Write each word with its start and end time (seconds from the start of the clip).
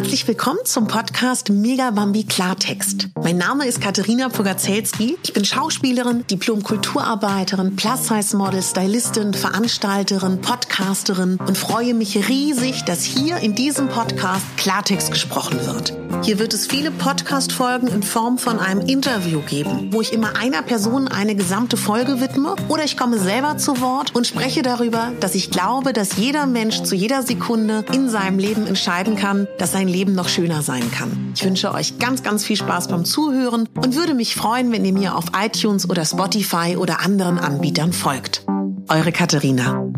Herzlich 0.00 0.26
willkommen 0.26 0.60
zum 0.64 0.86
Podcast 0.86 1.50
Mega 1.50 1.90
Bambi 1.90 2.24
Klartext. 2.24 3.10
Mein 3.22 3.36
Name 3.36 3.66
ist 3.66 3.82
Katharina 3.82 4.30
Pogacelski. 4.30 5.18
Ich 5.22 5.34
bin 5.34 5.44
Schauspielerin, 5.44 6.26
Diplom-Kulturarbeiterin, 6.26 7.76
Plus-Size-Model, 7.76 8.62
Stylistin, 8.62 9.34
Veranstalterin, 9.34 10.40
Podcasterin 10.40 11.36
und 11.36 11.58
freue 11.58 11.92
mich 11.92 12.30
riesig, 12.30 12.84
dass 12.86 13.04
hier 13.04 13.36
in 13.40 13.54
diesem 13.54 13.88
Podcast 13.88 14.46
Klartext 14.56 15.10
gesprochen 15.12 15.60
wird. 15.66 15.99
Hier 16.22 16.38
wird 16.38 16.52
es 16.52 16.66
viele 16.66 16.90
Podcast-Folgen 16.90 17.88
in 17.88 18.02
Form 18.02 18.36
von 18.36 18.58
einem 18.58 18.82
Interview 18.82 19.40
geben, 19.40 19.88
wo 19.90 20.02
ich 20.02 20.12
immer 20.12 20.36
einer 20.36 20.60
Person 20.60 21.08
eine 21.08 21.34
gesamte 21.34 21.78
Folge 21.78 22.20
widme 22.20 22.56
oder 22.68 22.84
ich 22.84 22.98
komme 22.98 23.18
selber 23.18 23.56
zu 23.56 23.80
Wort 23.80 24.14
und 24.14 24.26
spreche 24.26 24.60
darüber, 24.60 25.12
dass 25.20 25.34
ich 25.34 25.50
glaube, 25.50 25.94
dass 25.94 26.18
jeder 26.18 26.46
Mensch 26.46 26.82
zu 26.82 26.94
jeder 26.94 27.22
Sekunde 27.22 27.86
in 27.92 28.10
seinem 28.10 28.38
Leben 28.38 28.66
entscheiden 28.66 29.16
kann, 29.16 29.48
dass 29.56 29.72
sein 29.72 29.88
Leben 29.88 30.14
noch 30.14 30.28
schöner 30.28 30.62
sein 30.62 30.90
kann. 30.92 31.32
Ich 31.34 31.42
wünsche 31.42 31.72
euch 31.72 31.98
ganz, 31.98 32.22
ganz 32.22 32.44
viel 32.44 32.56
Spaß 32.56 32.88
beim 32.88 33.06
Zuhören 33.06 33.66
und 33.76 33.96
würde 33.96 34.12
mich 34.12 34.34
freuen, 34.34 34.70
wenn 34.72 34.84
ihr 34.84 34.92
mir 34.92 35.16
auf 35.16 35.24
iTunes 35.34 35.88
oder 35.88 36.04
Spotify 36.04 36.76
oder 36.76 37.00
anderen 37.00 37.38
Anbietern 37.38 37.94
folgt. 37.94 38.44
Eure 38.88 39.10
Katharina. 39.10 39.90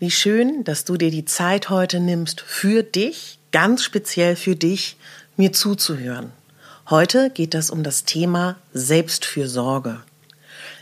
Wie 0.00 0.10
schön, 0.10 0.64
dass 0.64 0.84
du 0.86 0.96
dir 0.96 1.10
die 1.10 1.26
Zeit 1.26 1.68
heute 1.68 2.00
nimmst 2.00 2.40
für 2.40 2.82
dich, 2.82 3.38
ganz 3.52 3.84
speziell 3.84 4.34
für 4.34 4.56
dich, 4.56 4.96
mir 5.40 5.54
zuzuhören. 5.54 6.32
Heute 6.90 7.30
geht 7.30 7.54
es 7.54 7.70
um 7.70 7.82
das 7.82 8.04
Thema 8.04 8.56
Selbstfürsorge. 8.74 10.02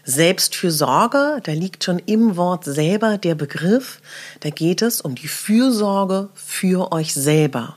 Selbstfürsorge, 0.05 1.39
da 1.45 1.53
liegt 1.53 1.85
schon 1.85 2.01
im 2.01 2.37
Wort 2.37 2.65
selber 2.65 3.19
der 3.19 3.37
Begriff, 3.37 4.01
da 4.41 4.51
geht 4.51 4.83
es 4.83 5.01
um 5.01 5.15
die 5.15 5.29
Fürsorge 5.29 6.29
für 6.35 6.91
euch 6.91 7.15
selber. 7.15 7.77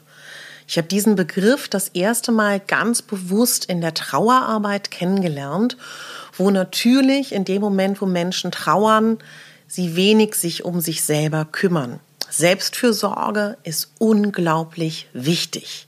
Ich 0.67 0.79
habe 0.79 0.87
diesen 0.87 1.15
Begriff 1.15 1.67
das 1.67 1.89
erste 1.89 2.31
Mal 2.31 2.59
ganz 2.59 3.03
bewusst 3.03 3.65
in 3.65 3.79
der 3.79 3.93
Trauerarbeit 3.93 4.89
kennengelernt, 4.89 5.77
wo 6.35 6.49
natürlich 6.49 7.31
in 7.31 7.45
dem 7.45 7.61
Moment, 7.61 8.01
wo 8.01 8.07
Menschen 8.07 8.51
trauern, 8.51 9.19
sie 9.67 9.95
wenig 9.95 10.33
sich 10.33 10.65
um 10.65 10.81
sich 10.81 11.03
selber 11.03 11.45
kümmern. 11.45 11.99
Selbstfürsorge 12.31 13.57
ist 13.63 13.91
unglaublich 13.99 15.09
wichtig. 15.13 15.87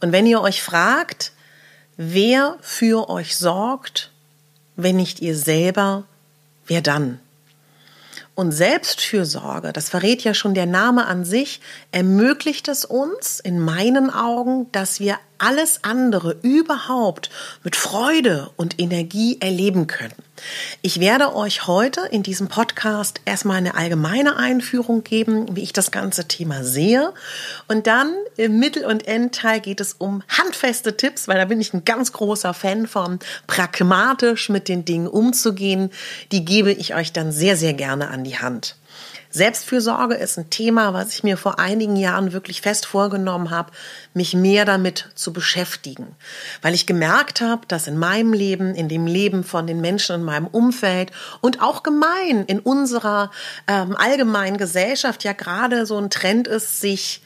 Und 0.00 0.12
wenn 0.12 0.26
ihr 0.26 0.40
euch 0.40 0.62
fragt, 0.62 1.32
wer 1.96 2.56
für 2.60 3.08
euch 3.08 3.36
sorgt, 3.36 4.10
wenn 4.76 4.96
nicht 4.96 5.20
ihr 5.20 5.36
selber, 5.36 6.04
wer 6.66 6.82
dann? 6.82 7.20
Und 8.34 8.52
Selbstfürsorge, 8.52 9.72
das 9.72 9.88
verrät 9.88 10.22
ja 10.22 10.34
schon 10.34 10.52
der 10.52 10.66
Name 10.66 11.06
an 11.06 11.24
sich, 11.24 11.60
ermöglicht 11.90 12.68
es 12.68 12.84
uns 12.84 13.40
in 13.40 13.58
meinen 13.58 14.10
Augen, 14.10 14.70
dass 14.72 15.00
wir 15.00 15.18
alles 15.38 15.80
andere 15.82 16.36
überhaupt 16.42 17.30
mit 17.62 17.76
Freude 17.76 18.50
und 18.56 18.80
Energie 18.80 19.38
erleben 19.40 19.86
können. 19.86 20.14
Ich 20.82 21.00
werde 21.00 21.34
euch 21.34 21.66
heute 21.66 22.02
in 22.10 22.22
diesem 22.22 22.48
Podcast 22.48 23.20
erstmal 23.24 23.56
eine 23.56 23.74
allgemeine 23.74 24.36
Einführung 24.36 25.02
geben, 25.02 25.56
wie 25.56 25.62
ich 25.62 25.72
das 25.72 25.90
ganze 25.90 26.28
Thema 26.28 26.62
sehe. 26.62 27.12
Und 27.68 27.86
dann 27.86 28.14
im 28.36 28.58
Mittel- 28.58 28.84
und 28.84 29.06
Endteil 29.06 29.60
geht 29.60 29.80
es 29.80 29.94
um 29.94 30.22
handfeste 30.28 30.96
Tipps, 30.96 31.28
weil 31.28 31.38
da 31.38 31.46
bin 31.46 31.60
ich 31.60 31.72
ein 31.72 31.84
ganz 31.84 32.12
großer 32.12 32.54
Fan 32.54 32.86
von, 32.86 33.18
pragmatisch 33.46 34.48
mit 34.48 34.68
den 34.68 34.84
Dingen 34.84 35.08
umzugehen. 35.08 35.90
Die 36.32 36.44
gebe 36.44 36.72
ich 36.72 36.94
euch 36.94 37.12
dann 37.12 37.32
sehr, 37.32 37.56
sehr 37.56 37.72
gerne 37.72 38.08
an 38.08 38.24
die 38.24 38.38
Hand. 38.38 38.76
Selbstfürsorge 39.30 40.14
ist 40.14 40.38
ein 40.38 40.50
Thema, 40.50 40.94
was 40.94 41.12
ich 41.12 41.22
mir 41.22 41.36
vor 41.36 41.58
einigen 41.58 41.96
Jahren 41.96 42.32
wirklich 42.32 42.60
fest 42.60 42.86
vorgenommen 42.86 43.50
habe, 43.50 43.72
mich 44.14 44.34
mehr 44.34 44.64
damit 44.64 45.10
zu 45.14 45.32
beschäftigen, 45.32 46.14
weil 46.62 46.74
ich 46.74 46.86
gemerkt 46.86 47.40
habe, 47.40 47.66
dass 47.66 47.86
in 47.86 47.98
meinem 47.98 48.32
Leben, 48.32 48.74
in 48.74 48.88
dem 48.88 49.06
Leben 49.06 49.44
von 49.44 49.66
den 49.66 49.80
Menschen 49.80 50.16
in 50.16 50.24
meinem 50.24 50.46
Umfeld 50.46 51.10
und 51.40 51.60
auch 51.60 51.82
gemein 51.82 52.44
in 52.46 52.60
unserer 52.60 53.30
ähm, 53.68 53.96
allgemeinen 53.96 54.56
Gesellschaft 54.56 55.24
ja 55.24 55.32
gerade 55.32 55.86
so 55.86 55.98
ein 55.98 56.10
Trend 56.10 56.48
ist, 56.48 56.80
sich 56.80 57.22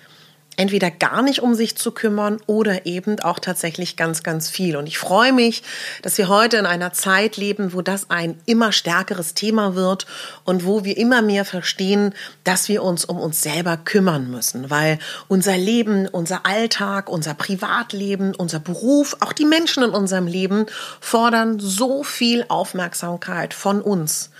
entweder 0.56 0.90
gar 0.90 1.22
nicht 1.22 1.40
um 1.40 1.54
sich 1.54 1.76
zu 1.76 1.92
kümmern 1.92 2.38
oder 2.46 2.84
eben 2.84 3.18
auch 3.20 3.38
tatsächlich 3.38 3.96
ganz, 3.96 4.22
ganz 4.22 4.50
viel. 4.50 4.76
Und 4.76 4.86
ich 4.86 4.98
freue 4.98 5.32
mich, 5.32 5.62
dass 6.02 6.18
wir 6.18 6.28
heute 6.28 6.58
in 6.58 6.66
einer 6.66 6.92
Zeit 6.92 7.36
leben, 7.36 7.72
wo 7.72 7.82
das 7.82 8.10
ein 8.10 8.38
immer 8.46 8.72
stärkeres 8.72 9.34
Thema 9.34 9.74
wird 9.74 10.06
und 10.44 10.64
wo 10.64 10.84
wir 10.84 10.96
immer 10.96 11.22
mehr 11.22 11.44
verstehen, 11.44 12.14
dass 12.44 12.68
wir 12.68 12.82
uns 12.82 13.04
um 13.04 13.18
uns 13.18 13.42
selber 13.42 13.76
kümmern 13.78 14.30
müssen, 14.30 14.70
weil 14.70 14.98
unser 15.28 15.56
Leben, 15.56 16.06
unser 16.06 16.44
Alltag, 16.44 17.08
unser 17.08 17.34
Privatleben, 17.34 18.34
unser 18.34 18.60
Beruf, 18.60 19.16
auch 19.20 19.32
die 19.32 19.46
Menschen 19.46 19.82
in 19.82 19.90
unserem 19.90 20.26
Leben 20.26 20.66
fordern 21.00 21.58
so 21.58 22.02
viel 22.02 22.44
Aufmerksamkeit 22.48 23.54
von 23.54 23.80
uns. 23.80 24.30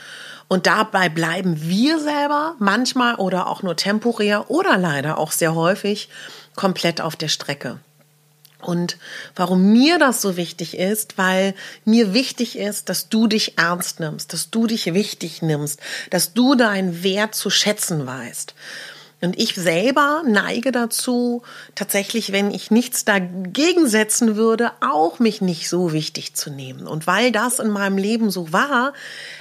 Und 0.53 0.67
dabei 0.67 1.09
bleiben 1.09 1.63
wir 1.63 2.01
selber 2.01 2.57
manchmal 2.59 3.15
oder 3.15 3.47
auch 3.47 3.63
nur 3.63 3.77
temporär 3.77 4.51
oder 4.51 4.79
leider 4.79 5.17
auch 5.17 5.31
sehr 5.31 5.55
häufig 5.55 6.09
komplett 6.57 7.01
auf 7.01 7.15
der 7.15 7.29
Strecke. 7.29 7.79
Und 8.61 8.97
warum 9.37 9.71
mir 9.73 10.01
das 10.01 10.21
so 10.21 10.37
wichtig 10.37 10.77
ist, 10.77 11.17
weil 11.19 11.55
mir 11.85 12.15
wichtig 12.15 12.59
ist, 12.59 12.89
dass 12.89 13.09
du 13.09 13.29
dich 13.29 13.59
ernst 13.59 14.01
nimmst, 14.01 14.33
dass 14.33 14.51
du 14.51 14.67
dich 14.67 14.93
wichtig 14.93 15.41
nimmst, 15.41 15.79
dass 16.11 16.33
du 16.33 16.57
deinen 16.57 17.05
Wert 17.05 17.37
zu 17.37 17.49
schätzen 17.49 18.05
weißt. 18.05 18.53
Und 19.23 19.39
ich 19.39 19.55
selber 19.55 20.23
neige 20.27 20.73
dazu, 20.73 21.43
tatsächlich, 21.75 22.33
wenn 22.33 22.51
ich 22.51 22.71
nichts 22.71 23.05
dagegen 23.05 23.87
setzen 23.87 24.35
würde, 24.37 24.73
auch 24.81 25.19
mich 25.19 25.43
nicht 25.43 25.69
so 25.69 25.93
wichtig 25.93 26.35
zu 26.35 26.51
nehmen. 26.51 26.87
Und 26.87 27.07
weil 27.07 27.31
das 27.31 27.59
in 27.59 27.69
meinem 27.69 27.99
Leben 27.99 28.31
so 28.31 28.53
war, 28.53 28.95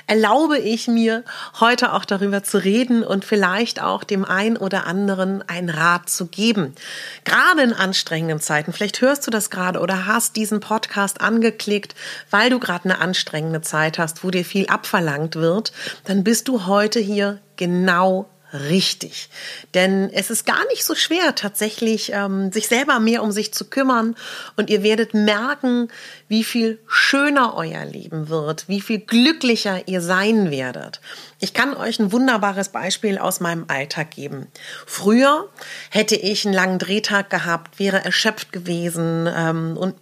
erlaube 0.05 0.57
ich 0.57 0.89
mir 0.89 1.23
heute 1.61 1.93
auch 1.93 2.03
darüber 2.03 2.43
zu 2.43 2.57
reden 2.57 3.03
und 3.03 3.23
vielleicht 3.23 3.81
auch 3.81 4.03
dem 4.03 4.25
einen 4.25 4.57
oder 4.57 4.85
anderen 4.85 5.47
einen 5.47 5.69
Rat 5.69 6.09
zu 6.09 6.25
geben. 6.25 6.75
Gerade 7.23 7.61
in 7.61 7.71
anstrengenden 7.71 8.41
Zeiten, 8.41 8.73
vielleicht 8.73 8.99
hörst 8.99 9.27
du 9.27 9.31
das 9.31 9.49
gerade 9.49 9.79
oder 9.79 10.07
hast 10.07 10.35
diesen 10.35 10.59
Podcast 10.59 11.21
angeklickt, 11.21 11.95
weil 12.31 12.49
du 12.49 12.59
gerade 12.59 12.85
eine 12.85 12.99
anstrengende 12.99 13.61
Zeit 13.61 13.97
hast, 13.97 14.25
wo 14.25 14.31
dir 14.31 14.43
viel 14.43 14.67
abverlangt 14.67 15.37
wird, 15.37 15.71
dann 16.03 16.25
bist 16.25 16.49
du 16.49 16.65
heute 16.65 16.99
hier 16.99 17.39
genau 17.55 18.27
richtig. 18.53 19.29
Denn 19.73 20.09
es 20.11 20.29
ist 20.29 20.45
gar 20.45 20.65
nicht 20.67 20.83
so 20.83 20.95
schwer, 20.95 21.35
tatsächlich 21.35 22.11
ähm, 22.13 22.51
sich 22.51 22.67
selber 22.67 22.99
mehr 22.99 23.23
um 23.23 23.31
sich 23.31 23.53
zu 23.53 23.65
kümmern. 23.65 24.15
Und 24.55 24.69
ihr 24.69 24.83
werdet 24.83 25.13
merken, 25.13 25.89
wie 26.29 26.43
viel 26.43 26.79
schöner 26.87 27.55
euer 27.55 27.83
Leben 27.83 28.29
wird, 28.29 28.69
wie 28.69 28.81
viel 28.81 28.99
glücklicher 28.99 29.87
ihr 29.87 30.01
sein 30.01 30.51
werdet. 30.51 31.01
Ich 31.41 31.53
kann 31.53 31.75
euch 31.75 31.99
ein 31.99 32.11
wunderbares 32.11 32.69
Beispiel 32.69 33.17
aus 33.17 33.39
meinem 33.39 33.65
Alltag 33.67 34.11
geben. 34.11 34.47
Früher 34.85 35.47
hätte 35.89 36.15
ich 36.15 36.45
einen 36.45 36.53
langen 36.53 36.79
Drehtag 36.79 37.29
gehabt, 37.29 37.79
wäre 37.79 38.03
erschöpft 38.03 38.51
gewesen 38.51 39.27
ähm, 39.33 39.75
und 39.77 39.95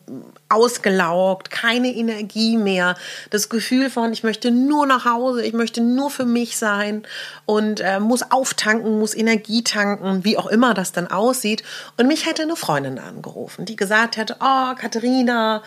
ausgelaugt, 0.49 1.51
keine 1.51 1.89
Energie 1.89 2.57
mehr, 2.57 2.95
das 3.29 3.49
Gefühl 3.49 3.89
von, 3.89 4.13
ich 4.13 4.23
möchte 4.23 4.51
nur 4.51 4.85
nach 4.85 5.05
Hause, 5.05 5.43
ich 5.45 5.53
möchte 5.53 5.81
nur 5.81 6.09
für 6.09 6.25
mich 6.25 6.57
sein 6.57 7.03
und 7.45 7.81
äh, 7.81 7.99
muss 7.99 8.31
auftanken, 8.31 8.99
muss 8.99 9.15
Energie 9.15 9.63
tanken, 9.63 10.23
wie 10.23 10.37
auch 10.37 10.47
immer 10.47 10.73
das 10.73 10.91
dann 10.91 11.07
aussieht. 11.07 11.63
Und 11.97 12.07
mich 12.07 12.25
hätte 12.25 12.43
eine 12.43 12.55
Freundin 12.55 12.99
angerufen, 12.99 13.65
die 13.65 13.75
gesagt 13.75 14.17
hätte, 14.17 14.37
oh, 14.39 14.73
Katharina, 14.75 15.61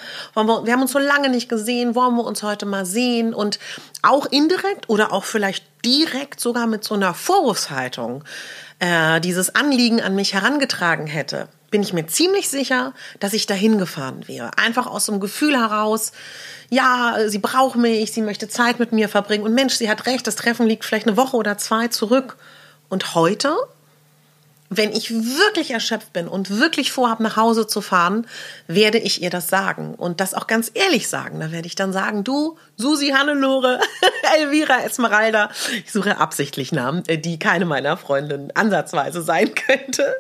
wir, 0.51 0.67
wir 0.67 0.73
haben 0.73 0.83
uns 0.83 0.93
so 0.93 0.99
lange 0.99 1.29
nicht 1.29 1.49
gesehen, 1.49 1.95
wollen 1.95 2.17
wir 2.17 2.25
uns 2.25 2.43
heute 2.43 2.67
mal 2.67 2.85
sehen? 2.85 3.33
Und 3.35 3.59
auch 4.03 4.27
indirekt 4.27 4.89
oder 4.89 5.13
auch 5.13 5.25
vielleicht 5.25 5.65
direkt 5.85 6.41
sogar 6.41 6.67
mit 6.67 6.85
so 6.85 6.95
einer 6.95 7.15
Vorwurfshaltung 7.15 8.25
äh, 8.79 9.21
dieses 9.21 9.55
Anliegen 9.55 10.01
an 10.01 10.15
mich 10.15 10.35
herangetragen 10.35 11.07
hätte 11.07 11.49
bin 11.71 11.83
ich 11.83 11.93
mir 11.93 12.07
ziemlich 12.07 12.49
sicher, 12.49 12.93
dass 13.21 13.33
ich 13.33 13.47
dahin 13.47 13.79
gefahren 13.79 14.27
wäre. 14.27 14.59
Einfach 14.59 14.87
aus 14.87 15.07
dem 15.07 15.21
Gefühl 15.21 15.57
heraus, 15.57 16.13
ja, 16.69 17.17
sie 17.27 17.39
braucht 17.39 17.77
mich, 17.77 18.13
sie 18.13 18.23
möchte 18.23 18.49
Zeit 18.49 18.79
mit 18.79 18.93
mir 18.93 19.09
verbringen 19.09 19.45
und 19.45 19.55
Mensch, 19.55 19.75
sie 19.75 19.89
hat 19.89 20.07
recht, 20.07 20.27
das 20.27 20.37
Treffen 20.37 20.67
liegt 20.67 20.85
vielleicht 20.85 21.07
eine 21.07 21.17
Woche 21.17 21.37
oder 21.37 21.59
zwei 21.59 21.89
zurück. 21.89 22.37
Und 22.89 23.15
heute 23.15 23.55
wenn 24.71 24.93
ich 24.93 25.11
wirklich 25.11 25.73
erschöpft 25.73 26.13
bin 26.13 26.29
und 26.29 26.59
wirklich 26.59 26.93
vorhabe, 26.93 27.25
nach 27.25 27.37
Hause 27.37 27.67
zu 27.67 27.81
fahren, 27.81 28.27
werde 28.69 28.99
ich 28.99 29.21
ihr 29.21 29.29
das 29.29 29.49
sagen 29.49 29.97
und 29.97 30.21
das 30.21 30.33
auch 30.33 30.47
ganz 30.47 30.71
ehrlich 30.73 31.09
sagen. 31.09 31.41
Da 31.41 31.51
werde 31.51 31.67
ich 31.67 31.75
dann 31.75 31.93
sagen, 31.93 32.23
du, 32.23 32.57
Susi, 32.77 33.09
Hannelore, 33.09 33.81
Elvira, 34.39 34.85
Esmeralda, 34.85 35.51
ich 35.85 35.91
suche 35.91 36.19
absichtlich 36.19 36.71
Namen, 36.71 37.03
äh, 37.09 37.19
die 37.19 37.41
keine 37.41 37.67
meiner 37.67 37.97
Freundinnen 37.97 38.53
ansatzweise 38.55 39.23
sein 39.23 39.53
könnte. 39.67 40.17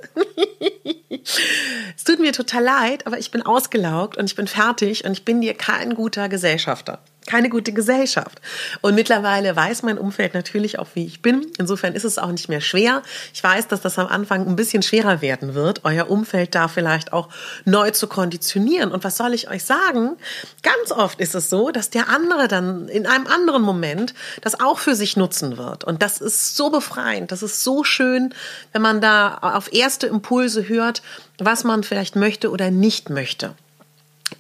es 1.97 2.03
tut 2.03 2.19
mir 2.19 2.33
total 2.33 2.65
leid, 2.65 3.07
aber 3.07 3.19
ich 3.19 3.31
bin 3.31 3.43
ausgelaugt 3.43 4.17
und 4.17 4.25
ich 4.25 4.35
bin 4.35 4.49
fertig 4.49 5.05
und 5.05 5.13
ich 5.13 5.25
bin 5.25 5.41
dir 5.41 5.55
kein 5.55 5.95
guter 5.95 6.29
Gesellschafter 6.29 6.99
keine 7.31 7.49
gute 7.49 7.73
Gesellschaft. 7.73 8.41
Und 8.81 8.97
mittlerweile 8.97 9.55
weiß 9.55 9.85
mein 9.85 9.99
Umfeld 9.99 10.35
natürlich 10.35 10.81
auch, 10.81 10.89
wie 10.95 11.07
ich 11.07 11.23
bin. 11.23 11.47
Insofern 11.59 11.95
ist 11.95 12.03
es 12.03 12.19
auch 12.19 12.33
nicht 12.33 12.49
mehr 12.49 12.61
schwer. 12.61 13.03
Ich 13.33 13.45
weiß, 13.45 13.69
dass 13.69 13.81
das 13.81 14.01
am 14.01 14.09
Anfang 14.09 14.49
ein 14.49 14.57
bisschen 14.57 14.83
schwerer 14.83 15.23
werden 15.23 15.55
wird, 15.55 15.85
euer 15.85 16.11
Umfeld 16.11 16.57
da 16.57 16.67
vielleicht 16.67 17.13
auch 17.13 17.29
neu 17.65 17.93
zu 17.93 18.09
konditionieren. 18.09 18.91
Und 18.91 19.05
was 19.05 19.17
soll 19.17 19.33
ich 19.33 19.49
euch 19.49 19.63
sagen? 19.63 20.17
Ganz 20.65 20.91
oft 20.91 21.21
ist 21.21 21.37
es 21.37 21.49
so, 21.49 21.71
dass 21.71 21.91
der 21.91 22.09
andere 22.09 22.49
dann 22.49 22.89
in 22.89 23.07
einem 23.07 23.29
anderen 23.29 23.63
Moment 23.63 24.13
das 24.41 24.59
auch 24.59 24.81
für 24.81 24.97
sich 24.97 25.17
nutzen 25.17 25.57
wird. 25.57 25.85
Und 25.85 26.03
das 26.03 26.21
ist 26.21 26.57
so 26.57 26.71
befreiend. 26.71 27.31
Das 27.31 27.45
ist 27.45 27.63
so 27.63 27.85
schön, 27.85 28.35
wenn 28.73 28.83
man 28.83 29.01
da 29.01 29.39
auf 29.41 29.73
erste 29.73 30.09
Impulse 30.09 30.69
hört, 30.69 31.03
was 31.39 31.63
man 31.63 31.85
vielleicht 31.85 32.17
möchte 32.17 32.51
oder 32.51 32.73
nicht 32.73 33.09
möchte 33.09 33.55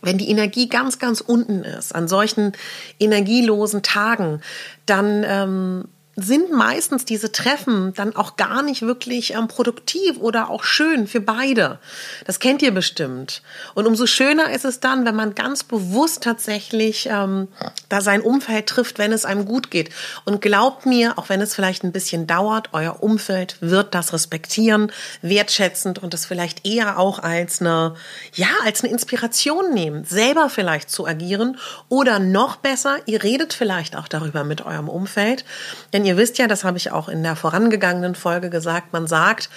wenn 0.02 0.18
die 0.18 0.30
Energie 0.30 0.68
ganz, 0.68 0.98
ganz 0.98 1.20
unten 1.20 1.62
ist, 1.62 1.94
an 1.94 2.08
solchen 2.08 2.52
energielosen 2.98 3.82
Tagen, 3.82 4.40
dann 4.86 5.24
ähm, 5.26 5.84
sind 6.22 6.52
meistens 6.52 7.04
diese 7.04 7.32
Treffen 7.32 7.92
dann 7.94 8.16
auch 8.16 8.36
gar 8.36 8.62
nicht 8.62 8.82
wirklich 8.82 9.34
ähm, 9.34 9.48
produktiv 9.48 10.18
oder 10.18 10.50
auch 10.50 10.64
schön 10.64 11.06
für 11.06 11.20
beide. 11.20 11.78
Das 12.26 12.40
kennt 12.40 12.62
ihr 12.62 12.72
bestimmt. 12.72 13.42
Und 13.74 13.86
umso 13.86 14.06
schöner 14.06 14.50
ist 14.50 14.64
es 14.64 14.80
dann, 14.80 15.04
wenn 15.04 15.16
man 15.16 15.34
ganz 15.34 15.64
bewusst 15.64 16.22
tatsächlich 16.22 17.08
ähm, 17.10 17.48
da 17.88 18.00
sein 18.00 18.20
Umfeld 18.20 18.66
trifft, 18.66 18.98
wenn 18.98 19.12
es 19.12 19.24
einem 19.24 19.44
gut 19.44 19.70
geht. 19.70 19.90
Und 20.24 20.40
glaubt 20.40 20.86
mir, 20.86 21.18
auch 21.18 21.28
wenn 21.28 21.40
es 21.40 21.54
vielleicht 21.54 21.84
ein 21.84 21.92
bisschen 21.92 22.26
dauert, 22.26 22.70
euer 22.72 23.02
Umfeld 23.02 23.56
wird 23.60 23.94
das 23.94 24.12
respektieren, 24.12 24.92
wertschätzend 25.22 25.98
und 25.98 26.14
das 26.14 26.26
vielleicht 26.26 26.66
eher 26.66 26.98
auch 26.98 27.18
als 27.18 27.60
eine, 27.60 27.94
ja, 28.34 28.48
als 28.64 28.82
eine 28.82 28.92
Inspiration 28.92 29.72
nehmen, 29.72 30.04
selber 30.04 30.48
vielleicht 30.50 30.90
zu 30.90 31.06
agieren 31.06 31.58
oder 31.88 32.18
noch 32.18 32.56
besser, 32.56 32.98
ihr 33.06 33.22
redet 33.22 33.52
vielleicht 33.52 33.96
auch 33.96 34.08
darüber 34.08 34.44
mit 34.44 34.64
eurem 34.64 34.88
Umfeld, 34.88 35.44
denn 35.92 36.04
ihr 36.04 36.09
ihr 36.10 36.16
wisst 36.16 36.38
ja, 36.38 36.48
das 36.48 36.64
habe 36.64 36.76
ich 36.76 36.90
auch 36.90 37.08
in 37.08 37.22
der 37.22 37.36
vorangegangenen 37.36 38.16
Folge 38.16 38.50
gesagt, 38.50 38.92
man 38.92 39.06
sagt, 39.06 39.48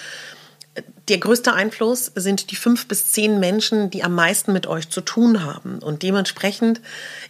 der 1.08 1.18
größte 1.18 1.52
Einfluss 1.52 2.10
sind 2.14 2.50
die 2.50 2.56
fünf 2.56 2.88
bis 2.88 3.12
zehn 3.12 3.38
Menschen, 3.38 3.90
die 3.90 4.02
am 4.02 4.14
meisten 4.14 4.52
mit 4.52 4.66
euch 4.66 4.88
zu 4.88 5.02
tun 5.02 5.44
haben. 5.44 5.80
Und 5.80 6.02
dementsprechend 6.02 6.80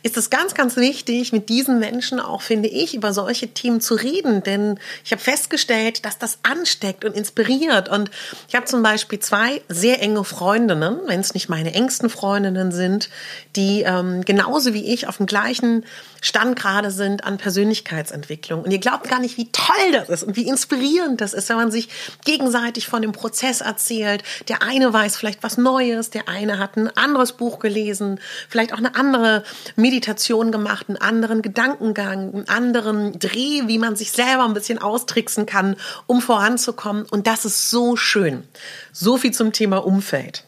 ist 0.03 0.17
es 0.17 0.31
ganz, 0.31 0.55
ganz 0.55 0.77
wichtig, 0.77 1.33
mit 1.33 1.49
diesen 1.49 1.81
Menschen 1.81 2.21
auch, 2.21 2.41
finde 2.41 2.69
ich, 2.69 2.95
über 2.95 3.13
solche 3.13 3.49
Themen 3.49 3.81
zu 3.81 3.97
reden. 3.97 4.43
Denn 4.45 4.79
ich 5.05 5.11
habe 5.11 5.21
festgestellt, 5.21 6.05
dass 6.05 6.19
das 6.19 6.39
ansteckt 6.43 7.05
und 7.05 7.17
inspiriert. 7.17 7.89
Und 7.89 8.11
ich 8.49 8.55
habe 8.55 8.67
zum 8.67 8.83
Beispiel 8.83 9.19
zwei 9.19 9.61
sehr 9.69 10.01
enge 10.01 10.23
Freundinnen, 10.23 11.01
wenn 11.07 11.21
es 11.21 11.35
nicht 11.35 11.49
meine 11.49 11.75
engsten 11.75 12.09
Freundinnen 12.09 12.71
sind, 12.71 13.11
die 13.57 13.83
ähm, 13.83 14.25
genauso 14.25 14.73
wie 14.73 14.93
ich 14.93 15.09
auf 15.09 15.17
dem 15.17 15.27
gleichen 15.27 15.85
Stand 16.27 16.57
gerade 16.57 16.91
sind 16.91 17.25
an 17.25 17.37
Persönlichkeitsentwicklung. 17.37 18.63
Und 18.63 18.71
ihr 18.71 18.79
glaubt 18.79 19.11
gar 19.11 19.21
nicht, 19.21 19.37
wie 19.37 19.53
toll 19.53 19.93
das 19.93 20.09
ist 20.09 20.23
und 20.23 20.37
wie 20.37 20.49
inspirierend 20.49 21.21
das 21.21 21.35
ist, 21.35 21.51
wenn 21.51 21.59
man 21.59 21.71
sich 21.71 21.91
gegenseitig 22.25 22.87
von 22.87 23.03
dem 23.03 23.13
Prozess 23.13 23.61
erzählt. 23.61 24.23
Der 24.49 24.63
eine 24.63 24.91
weiß 24.91 25.19
vielleicht 25.19 25.43
was 25.43 25.59
Neues, 25.59 26.09
der 26.09 26.27
eine 26.27 26.59
hat 26.59 26.79
ein 26.79 26.89
anderes 26.97 27.33
Buch 27.33 27.59
gelesen, 27.59 28.21
vielleicht 28.49 28.73
auch 28.73 28.79
eine 28.79 28.95
andere 28.95 29.45
Meditation 29.77 30.51
gemacht, 30.51 30.87
einen 30.89 30.97
anderen 30.97 31.43
Gedankengang, 31.43 32.33
einen 32.33 32.49
anderen 32.49 33.19
Dreh, 33.19 33.65
wie 33.67 33.79
man 33.79 33.95
sich 33.95 34.11
selber 34.11 34.47
ein 34.47 34.55
bisschen 34.55 34.79
austricksen 34.79 35.45
kann, 35.45 35.77
um 36.07 36.23
voranzukommen. 36.23 37.05
Und 37.11 37.27
das 37.27 37.45
ist 37.45 37.69
so 37.69 37.97
schön. 37.97 38.49
So 38.93 39.19
viel 39.19 39.33
zum 39.33 39.53
Thema 39.53 39.85
Umfeld. 39.85 40.45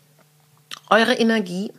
Eure 0.89 1.13
Energie 1.13 1.71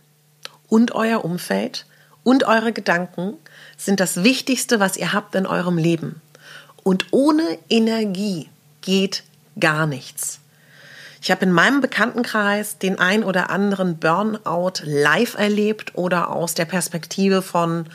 und 0.67 0.91
euer 0.91 1.25
Umfeld 1.25 1.87
und 2.21 2.43
eure 2.43 2.73
Gedanken 2.73 3.39
sind 3.77 3.99
das 3.99 4.23
Wichtigste, 4.23 4.79
was 4.79 4.97
ihr 4.97 5.13
habt 5.13 5.35
in 5.35 5.45
eurem 5.45 5.77
Leben. 5.77 6.21
Und 6.83 7.07
ohne 7.11 7.59
Energie 7.69 8.49
geht 8.81 9.23
gar 9.59 9.85
nichts. 9.85 10.39
Ich 11.21 11.31
habe 11.31 11.45
in 11.45 11.51
meinem 11.51 11.81
Bekanntenkreis 11.81 12.77
den 12.77 12.99
ein 12.99 13.23
oder 13.23 13.49
anderen 13.49 13.97
Burnout 13.97 14.83
live 14.83 15.37
erlebt 15.37 15.95
oder 15.95 16.29
aus 16.29 16.53
der 16.53 16.65
Perspektive 16.65 17.41
von, 17.41 17.87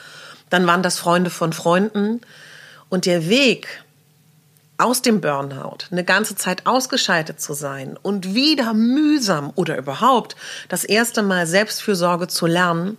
dann 0.51 0.67
waren 0.67 0.83
das 0.83 0.99
Freunde 0.99 1.31
von 1.31 1.53
Freunden. 1.53 2.21
Und 2.89 3.07
der 3.07 3.29
Weg 3.29 3.83
aus 4.77 5.01
dem 5.01 5.21
Burnout, 5.21 5.87
eine 5.91 6.05
ganze 6.05 6.37
Zeit 6.37 6.67
ausgeschaltet 6.67 7.41
zu 7.41 7.55
sein 7.55 7.97
und 8.03 8.35
wieder 8.35 8.75
mühsam 8.75 9.53
oder 9.55 9.79
überhaupt 9.79 10.37
das 10.69 10.85
erste 10.85 11.23
Mal 11.23 11.47
Selbstfürsorge 11.47 12.29
zu 12.29 12.47
lernen, 12.47 12.99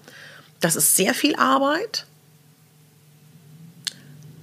das 0.61 0.75
ist 0.75 0.95
sehr 0.95 1.13
viel 1.13 1.35
Arbeit. 1.35 2.05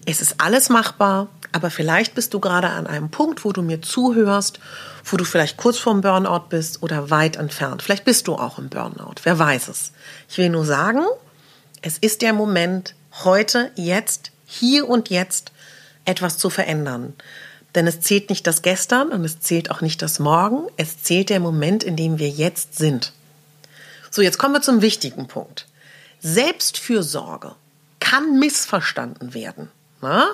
Es 0.07 0.21
ist 0.21 0.37
alles 0.39 0.69
machbar, 0.69 1.29
aber 1.53 1.71
vielleicht 1.71 2.15
bist 2.15 2.33
du 2.35 2.41
gerade 2.41 2.69
an 2.69 2.87
einem 2.87 3.11
Punkt, 3.11 3.45
wo 3.45 3.53
du 3.53 3.63
mir 3.63 3.83
zuhörst 3.83 4.61
wo 5.05 5.17
du 5.17 5.25
vielleicht 5.25 5.57
kurz 5.57 5.79
vorm 5.79 6.01
Burnout 6.01 6.47
bist 6.49 6.83
oder 6.83 7.11
weit 7.11 7.37
entfernt. 7.37 7.83
Vielleicht 7.83 8.05
bist 8.05 8.29
du 8.29 8.35
auch 8.35 8.59
im 8.59 8.69
Burnout, 8.69 9.15
wer 9.23 9.39
weiß 9.39 9.69
es. 9.69 9.93
Ich 10.29 10.39
will 10.39 10.51
nur 10.51 10.65
sagen, 10.65 11.05
es 11.83 11.99
ist 11.99 12.23
der 12.23 12.33
Moment, 12.33 12.95
heute, 13.25 13.71
jetzt, 13.77 14.31
hier 14.47 14.89
und 14.89 15.11
jetzt 15.11 15.53
etwas 16.05 16.39
zu 16.39 16.51
verändern. 16.51 17.15
Denn 17.75 17.87
es 17.87 18.01
zählt 18.01 18.31
nicht 18.31 18.47
das 18.47 18.63
Gestern 18.63 19.11
und 19.11 19.25
es 19.25 19.41
zählt 19.41 19.71
auch 19.71 19.81
nicht 19.81 20.03
das 20.03 20.19
Morgen, 20.19 20.67
es 20.77 21.03
zählt 21.03 21.31
der 21.31 21.41
Moment, 21.41 21.85
in 21.85 21.97
dem 21.97 22.19
wir 22.19 22.29
jetzt 22.29 22.77
sind. 22.77 23.13
So, 24.11 24.23
jetzt 24.23 24.39
kommen 24.39 24.55
wir 24.55 24.63
zum 24.63 24.83
wichtigen 24.83 25.29
Punkt. 25.29 25.67
Selbstfürsorge 26.21 27.55
kann 28.01 28.39
missverstanden 28.39 29.35
werden. 29.35 29.69
Na? 30.01 30.29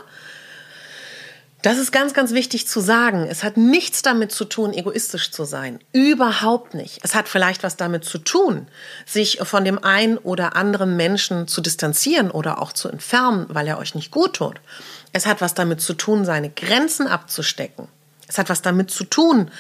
Das 1.62 1.78
ist 1.78 1.90
ganz, 1.90 2.14
ganz 2.14 2.32
wichtig 2.32 2.68
zu 2.68 2.78
sagen. 2.78 3.26
Es 3.28 3.42
hat 3.42 3.56
nichts 3.56 4.02
damit 4.02 4.30
zu 4.30 4.44
tun, 4.44 4.72
egoistisch 4.72 5.32
zu 5.32 5.44
sein. 5.44 5.80
Überhaupt 5.92 6.74
nicht. 6.74 7.00
Es 7.02 7.16
hat 7.16 7.26
vielleicht 7.26 7.64
was 7.64 7.76
damit 7.76 8.04
zu 8.04 8.18
tun, 8.18 8.68
sich 9.04 9.40
von 9.42 9.64
dem 9.64 9.82
einen 9.82 10.16
oder 10.16 10.54
anderen 10.54 10.96
Menschen 10.96 11.48
zu 11.48 11.60
distanzieren 11.60 12.30
oder 12.30 12.62
auch 12.62 12.72
zu 12.72 12.88
entfernen, 12.88 13.46
weil 13.48 13.66
er 13.66 13.78
euch 13.78 13.96
nicht 13.96 14.12
gut 14.12 14.34
tut. 14.34 14.60
Es 15.12 15.26
hat 15.26 15.40
was 15.40 15.54
damit 15.54 15.80
zu 15.80 15.94
tun, 15.94 16.24
seine 16.24 16.50
Grenzen 16.50 17.08
abzustecken. 17.08 17.88
Es 18.28 18.38
hat 18.38 18.48
was 18.48 18.62
damit 18.62 18.92
zu 18.92 19.02
tun, 19.02 19.50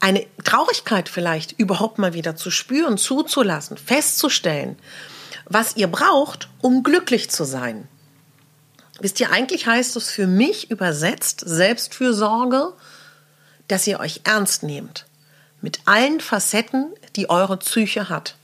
eine 0.00 0.26
Traurigkeit 0.44 1.08
vielleicht 1.08 1.52
überhaupt 1.58 1.98
mal 1.98 2.12
wieder 2.12 2.36
zu 2.36 2.50
spüren, 2.50 2.98
zuzulassen, 2.98 3.78
festzustellen, 3.78 4.76
was 5.46 5.76
ihr 5.76 5.86
braucht, 5.86 6.48
um 6.60 6.82
glücklich 6.82 7.30
zu 7.30 7.44
sein. 7.44 7.88
Wisst 9.00 9.18
ihr, 9.20 9.32
eigentlich 9.32 9.66
heißt 9.66 9.96
es 9.96 10.10
für 10.10 10.26
mich 10.26 10.70
übersetzt 10.70 11.42
Selbstfürsorge, 11.44 12.72
dass 13.68 13.86
ihr 13.86 14.00
euch 14.00 14.22
ernst 14.24 14.62
nehmt. 14.62 15.04
Mit 15.60 15.80
allen 15.86 16.20
Facetten, 16.20 16.92
die 17.16 17.28
eure 17.30 17.56
Psyche 17.56 18.08
hat. 18.08 18.36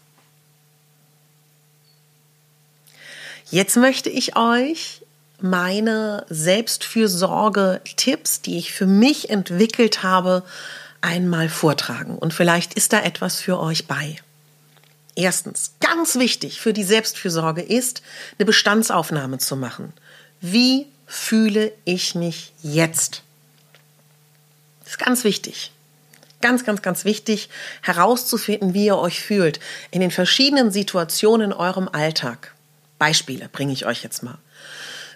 Jetzt 3.51 3.77
möchte 3.77 4.11
ich 4.11 4.37
euch 4.37 5.03
meine 5.41 6.27
Selbstfürsorge-Tipps, 6.29 8.43
die 8.43 8.59
ich 8.59 8.73
für 8.73 8.87
mich 8.87 9.31
entwickelt 9.31 10.03
habe, 10.03 10.43
einmal 11.01 11.49
vortragen. 11.49 12.19
Und 12.19 12.35
vielleicht 12.35 12.75
ist 12.75 12.93
da 12.93 13.01
etwas 13.01 13.41
für 13.41 13.59
euch 13.59 13.87
bei. 13.87 14.17
Erstens, 15.17 15.73
ganz 15.81 16.15
wichtig 16.17 16.61
für 16.61 16.73
die 16.73 16.85
Selbstfürsorge 16.85 17.63
ist, 17.63 18.03
eine 18.39 18.47
Bestandsaufnahme 18.47 19.39
zu 19.39 19.57
machen. 19.57 19.93
Wie 20.41 20.87
fühle 21.07 21.73
ich 21.85 22.15
mich 22.15 22.53
jetzt? 22.63 23.23
Das 24.85 24.93
ist 24.95 24.99
ganz 24.99 25.25
wichtig. 25.25 25.73
Ganz, 26.41 26.65
ganz, 26.65 26.81
ganz 26.81 27.05
wichtig, 27.05 27.51
herauszufinden, 27.83 28.73
wie 28.73 28.87
ihr 28.87 28.97
euch 28.97 29.21
fühlt 29.21 29.61
in 29.91 30.01
den 30.01 30.11
verschiedenen 30.11 30.71
Situationen 30.71 31.51
in 31.51 31.57
eurem 31.57 31.89
Alltag. 31.89 32.55
Beispiele 32.99 33.49
bringe 33.51 33.73
ich 33.73 33.85
euch 33.85 34.03
jetzt 34.03 34.23
mal. 34.23 34.39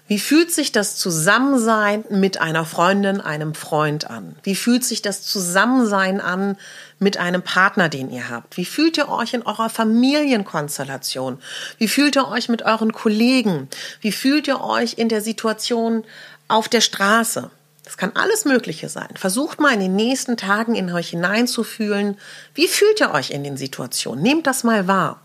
Wie 0.07 0.19
fühlt 0.19 0.53
sich 0.53 0.71
das 0.71 0.97
Zusammensein 0.97 2.05
mit 2.11 2.39
einer 2.39 2.67
Freundin, 2.67 3.23
einem 3.23 3.55
Freund 3.55 4.11
an? 4.11 4.37
Wie 4.43 4.55
fühlt 4.55 4.85
sich 4.85 5.01
das 5.01 5.23
Zusammensein 5.23 6.21
an 6.21 6.59
mit 6.99 7.17
einem 7.17 7.41
Partner, 7.41 7.89
den 7.89 8.11
ihr 8.11 8.29
habt? 8.29 8.59
Wie 8.59 8.67
fühlt 8.67 8.99
ihr 8.99 9.09
euch 9.09 9.33
in 9.33 9.43
eurer 9.43 9.71
Familienkonstellation? 9.71 11.39
Wie 11.79 11.89
fühlt 11.89 12.17
ihr 12.17 12.29
euch 12.29 12.51
mit 12.51 12.63
euren 12.63 12.93
Kollegen? 12.93 13.69
Wie 14.03 14.13
fühlt 14.13 14.47
ihr 14.47 14.61
euch 14.61 14.99
in 14.99 15.09
der 15.09 15.23
Situation 15.23 16.05
auf 16.49 16.69
der 16.69 16.83
Straße? 16.83 17.51
Das 17.83 17.97
kann 17.97 18.13
alles 18.15 18.45
Mögliche 18.45 18.91
sein. 18.91 19.09
Versucht 19.15 19.59
mal 19.59 19.73
in 19.73 19.81
den 19.81 19.97
nächsten 19.97 20.37
Tagen 20.37 20.75
in 20.75 20.93
euch 20.93 21.11
hineinzufühlen. 21.11 22.19
Wie 22.55 22.69
fühlt 22.69 23.01
ihr 23.01 23.13
euch 23.13 23.31
in 23.31 23.43
den 23.43 23.57
Situationen? 23.57 24.23
Nehmt 24.23 24.47
das 24.47 24.65
mal 24.65 24.87
wahr. 24.87 25.21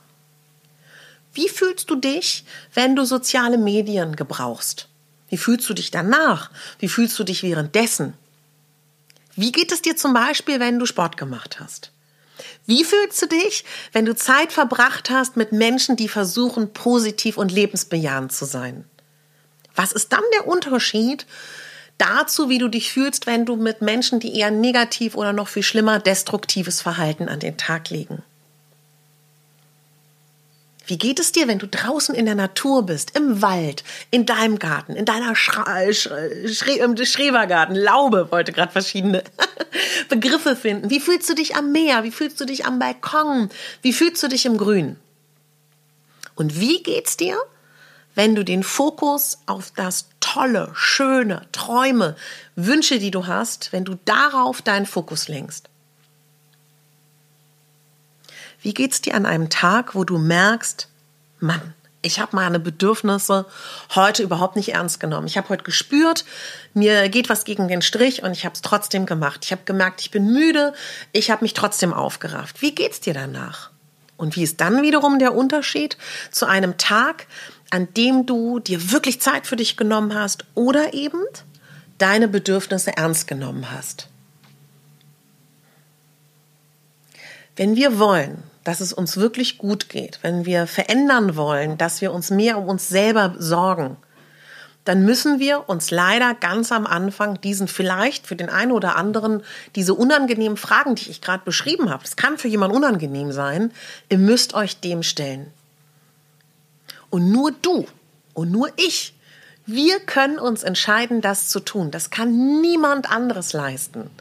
Wie 1.34 1.50
fühlst 1.50 1.90
du 1.90 1.96
dich, 1.96 2.44
wenn 2.74 2.96
du 2.96 3.06
soziale 3.06 3.58
Medien 3.58 4.16
gebrauchst? 4.16 4.88
Wie 5.30 5.38
fühlst 5.38 5.70
du 5.70 5.74
dich 5.74 5.92
danach? 5.92 6.50
Wie 6.80 6.90
fühlst 6.90 7.18
du 7.20 7.24
dich 7.24 7.44
währenddessen? 7.44 8.14
Wie 9.36 9.52
geht 9.52 9.72
es 9.72 9.82
dir 9.82 9.96
zum 9.96 10.14
Beispiel, 10.14 10.60
wenn 10.60 10.80
du 10.80 10.86
Sport 10.86 11.18
gemacht 11.18 11.60
hast? 11.60 11.92
Wie 12.66 12.84
fühlst 12.84 13.22
du 13.22 13.28
dich, 13.28 13.64
wenn 13.92 14.06
du 14.06 14.16
Zeit 14.16 14.52
verbracht 14.52 15.10
hast 15.10 15.38
mit 15.38 15.52
Menschen, 15.52 15.96
die 15.96 16.08
versuchen, 16.08 16.74
positiv 16.74 17.38
und 17.38 17.52
lebensbejahend 17.52 18.32
zu 18.32 18.46
sein? 18.46 18.86
Was 19.76 19.92
ist 19.92 20.12
dann 20.12 20.24
der 20.34 20.48
Unterschied 20.48 21.26
dazu, 21.98 22.50
wie 22.50 22.58
du 22.58 22.68
dich 22.68 22.92
fühlst, 22.92 23.28
wenn 23.28 23.46
du 23.46 23.56
mit 23.56 23.82
Menschen, 23.82 24.20
die 24.20 24.38
eher 24.38 24.52
negativ 24.52 25.16
oder 25.16 25.34
noch 25.34 25.48
viel 25.48 25.64
schlimmer 25.64 26.00
destruktives 26.00 26.82
Verhalten 26.82 27.30
an 27.30 27.40
den 27.40 27.58
Tag 27.58 27.90
legen? 27.90 28.24
Wie 30.90 30.98
geht 30.98 31.20
es 31.20 31.32
dir, 31.32 31.48
wenn 31.48 31.60
du 31.60 31.68
draußen 31.68 32.16
in 32.16 32.26
der 32.26 32.34
Natur 32.34 32.84
bist, 32.84 33.16
im 33.16 33.44
Wald, 33.44 33.84
in 34.10 34.26
deinem 34.26 34.58
Garten, 34.58 34.94
in 34.96 35.06
deiner 35.06 35.36
Schra 35.36 35.94
Schre 35.94 36.50
Schre 36.50 37.06
Schrebergarten, 37.06 37.76
Laube, 37.76 38.32
wollte 38.32 38.52
gerade 38.52 38.72
verschiedene 38.72 39.24
Begriffe 40.10 40.56
finden. 40.56 40.90
Wie 40.90 41.00
fühlst 41.00 41.30
du 41.30 41.36
dich 41.36 41.56
am 41.56 41.72
Meer? 41.72 42.04
Wie 42.04 42.12
fühlst 42.12 42.42
du 42.42 42.46
dich 42.46 42.66
am 42.66 42.80
Balkon? 42.80 43.50
Wie 43.84 43.94
fühlst 43.94 44.24
du 44.24 44.28
dich 44.28 44.48
im 44.48 44.58
Grün? 44.58 44.96
Und 46.34 46.60
wie 46.60 46.82
geht's 46.82 47.18
dir, 47.18 47.38
wenn 48.16 48.34
du 48.34 48.44
den 48.44 48.64
Fokus 48.64 49.38
auf 49.46 49.72
das 49.76 50.10
tolle, 50.20 50.72
schöne, 50.74 51.44
Träume, 51.52 52.16
Wünsche, 52.56 52.98
die 52.98 53.12
du 53.12 53.28
hast, 53.28 53.72
wenn 53.74 53.86
du 53.86 54.00
darauf 54.06 54.64
deinen 54.64 54.88
Fokus 54.88 55.28
lenkst? 55.28 55.70
Wie 58.62 58.74
geht's 58.74 59.02
dir 59.02 59.16
an 59.16 59.26
einem 59.26 59.50
Tag, 59.50 59.96
wo 59.96 60.04
du 60.04 60.18
merkst, 60.18 60.88
Mann, 61.40 61.74
ich 62.02 62.20
habe 62.20 62.36
meine 62.36 62.60
Bedürfnisse 62.60 63.46
heute 63.94 64.24
überhaupt 64.24 64.56
nicht 64.56 64.70
ernst 64.70 65.00
genommen. 65.00 65.28
Ich 65.28 65.38
habe 65.38 65.50
heute 65.50 65.64
gespürt, 65.64 66.24
mir 66.74 67.10
geht 67.10 67.30
was 67.30 67.44
gegen 67.44 67.68
den 67.68 67.82
Strich 67.82 68.24
und 68.24 68.32
ich 68.32 68.46
habe 68.46 68.56
es 68.56 68.62
trotzdem 68.62 69.06
gemacht. 69.06 69.42
Ich 69.44 69.52
habe 69.52 69.64
gemerkt, 69.66 70.02
ich 70.02 70.12
bin 70.12 70.32
müde, 70.32 70.74
ich 71.12 71.30
habe 71.30 71.44
mich 71.44 71.54
trotzdem 71.54 71.94
aufgerafft. 71.94 72.62
Wie 72.62 72.74
geht's 72.74 73.02
dir 73.02 73.14
danach? 73.14 73.70
Und 74.16 74.36
wie 74.36 74.44
ist 74.44 74.62
dann 74.62 74.82
wiederum 74.82 75.20
der 75.20 75.34
Unterschied 75.34 75.98
zu 76.32 76.46
einem 76.46 76.78
Tag, 76.78 77.28
an 77.70 77.88
dem 77.96 78.26
du 78.26 78.60
dir 78.60 78.92
wirklich 78.92 79.22
Zeit 79.22 79.48
für 79.48 79.56
dich 79.56 79.78
genommen 79.78 80.14
hast 80.14 80.46
oder 80.56 80.94
eben 80.94 81.24
deine 81.98 82.28
Bedürfnisse 82.28 82.96
ernst 82.96 83.28
genommen 83.28 83.72
hast? 83.72 84.08
Wenn 87.56 87.76
wir 87.76 88.00
wollen, 88.00 88.44
dass 88.70 88.82
es 88.82 88.94
uns 88.94 89.18
wirklich 89.18 89.58
gut 89.58 89.90
geht, 89.90 90.20
wenn 90.22 90.46
wir 90.46 90.68
verändern 90.68 91.36
wollen, 91.36 91.80
dass 91.80 92.02
wir 92.02 92.14
uns 92.14 92.30
mehr 92.30 92.56
um 92.60 92.68
uns 92.68 92.88
selber 92.88 93.34
sorgen, 93.40 93.98
dann 94.86 95.06
müssen 95.06 95.40
wir 95.40 95.68
uns 95.68 95.90
leider 95.90 96.36
ganz 96.36 96.72
am 96.72 96.86
Anfang 96.86 97.42
diesen 97.42 97.68
vielleicht 97.68 98.28
für 98.28 98.36
den 98.36 98.48
einen 98.48 98.72
oder 98.72 98.96
anderen 98.96 99.42
diese 99.76 99.96
unangenehmen 99.96 100.56
Fragen, 100.56 100.94
die 100.94 101.10
ich 101.10 101.20
gerade 101.20 101.44
beschrieben 101.44 101.90
habe, 101.90 102.04
das 102.04 102.16
kann 102.16 102.38
für 102.38 102.48
jemanden 102.48 102.78
unangenehm 102.78 103.32
sein, 103.32 103.72
ihr 104.08 104.20
müsst 104.20 104.54
euch 104.54 104.80
dem 104.80 105.02
stellen. 105.02 105.48
Und 107.10 107.32
nur 107.32 107.52
du 107.52 107.88
und 108.36 108.52
nur 108.52 108.70
ich, 108.76 109.16
wir 109.66 110.00
können 110.00 110.38
uns 110.38 110.62
entscheiden, 110.62 111.22
das 111.22 111.50
zu 111.50 111.60
tun. 111.60 111.90
Das 111.90 112.12
kann 112.12 112.62
niemand 112.62 113.10
anderes 113.10 113.52
leisten. 113.54 114.12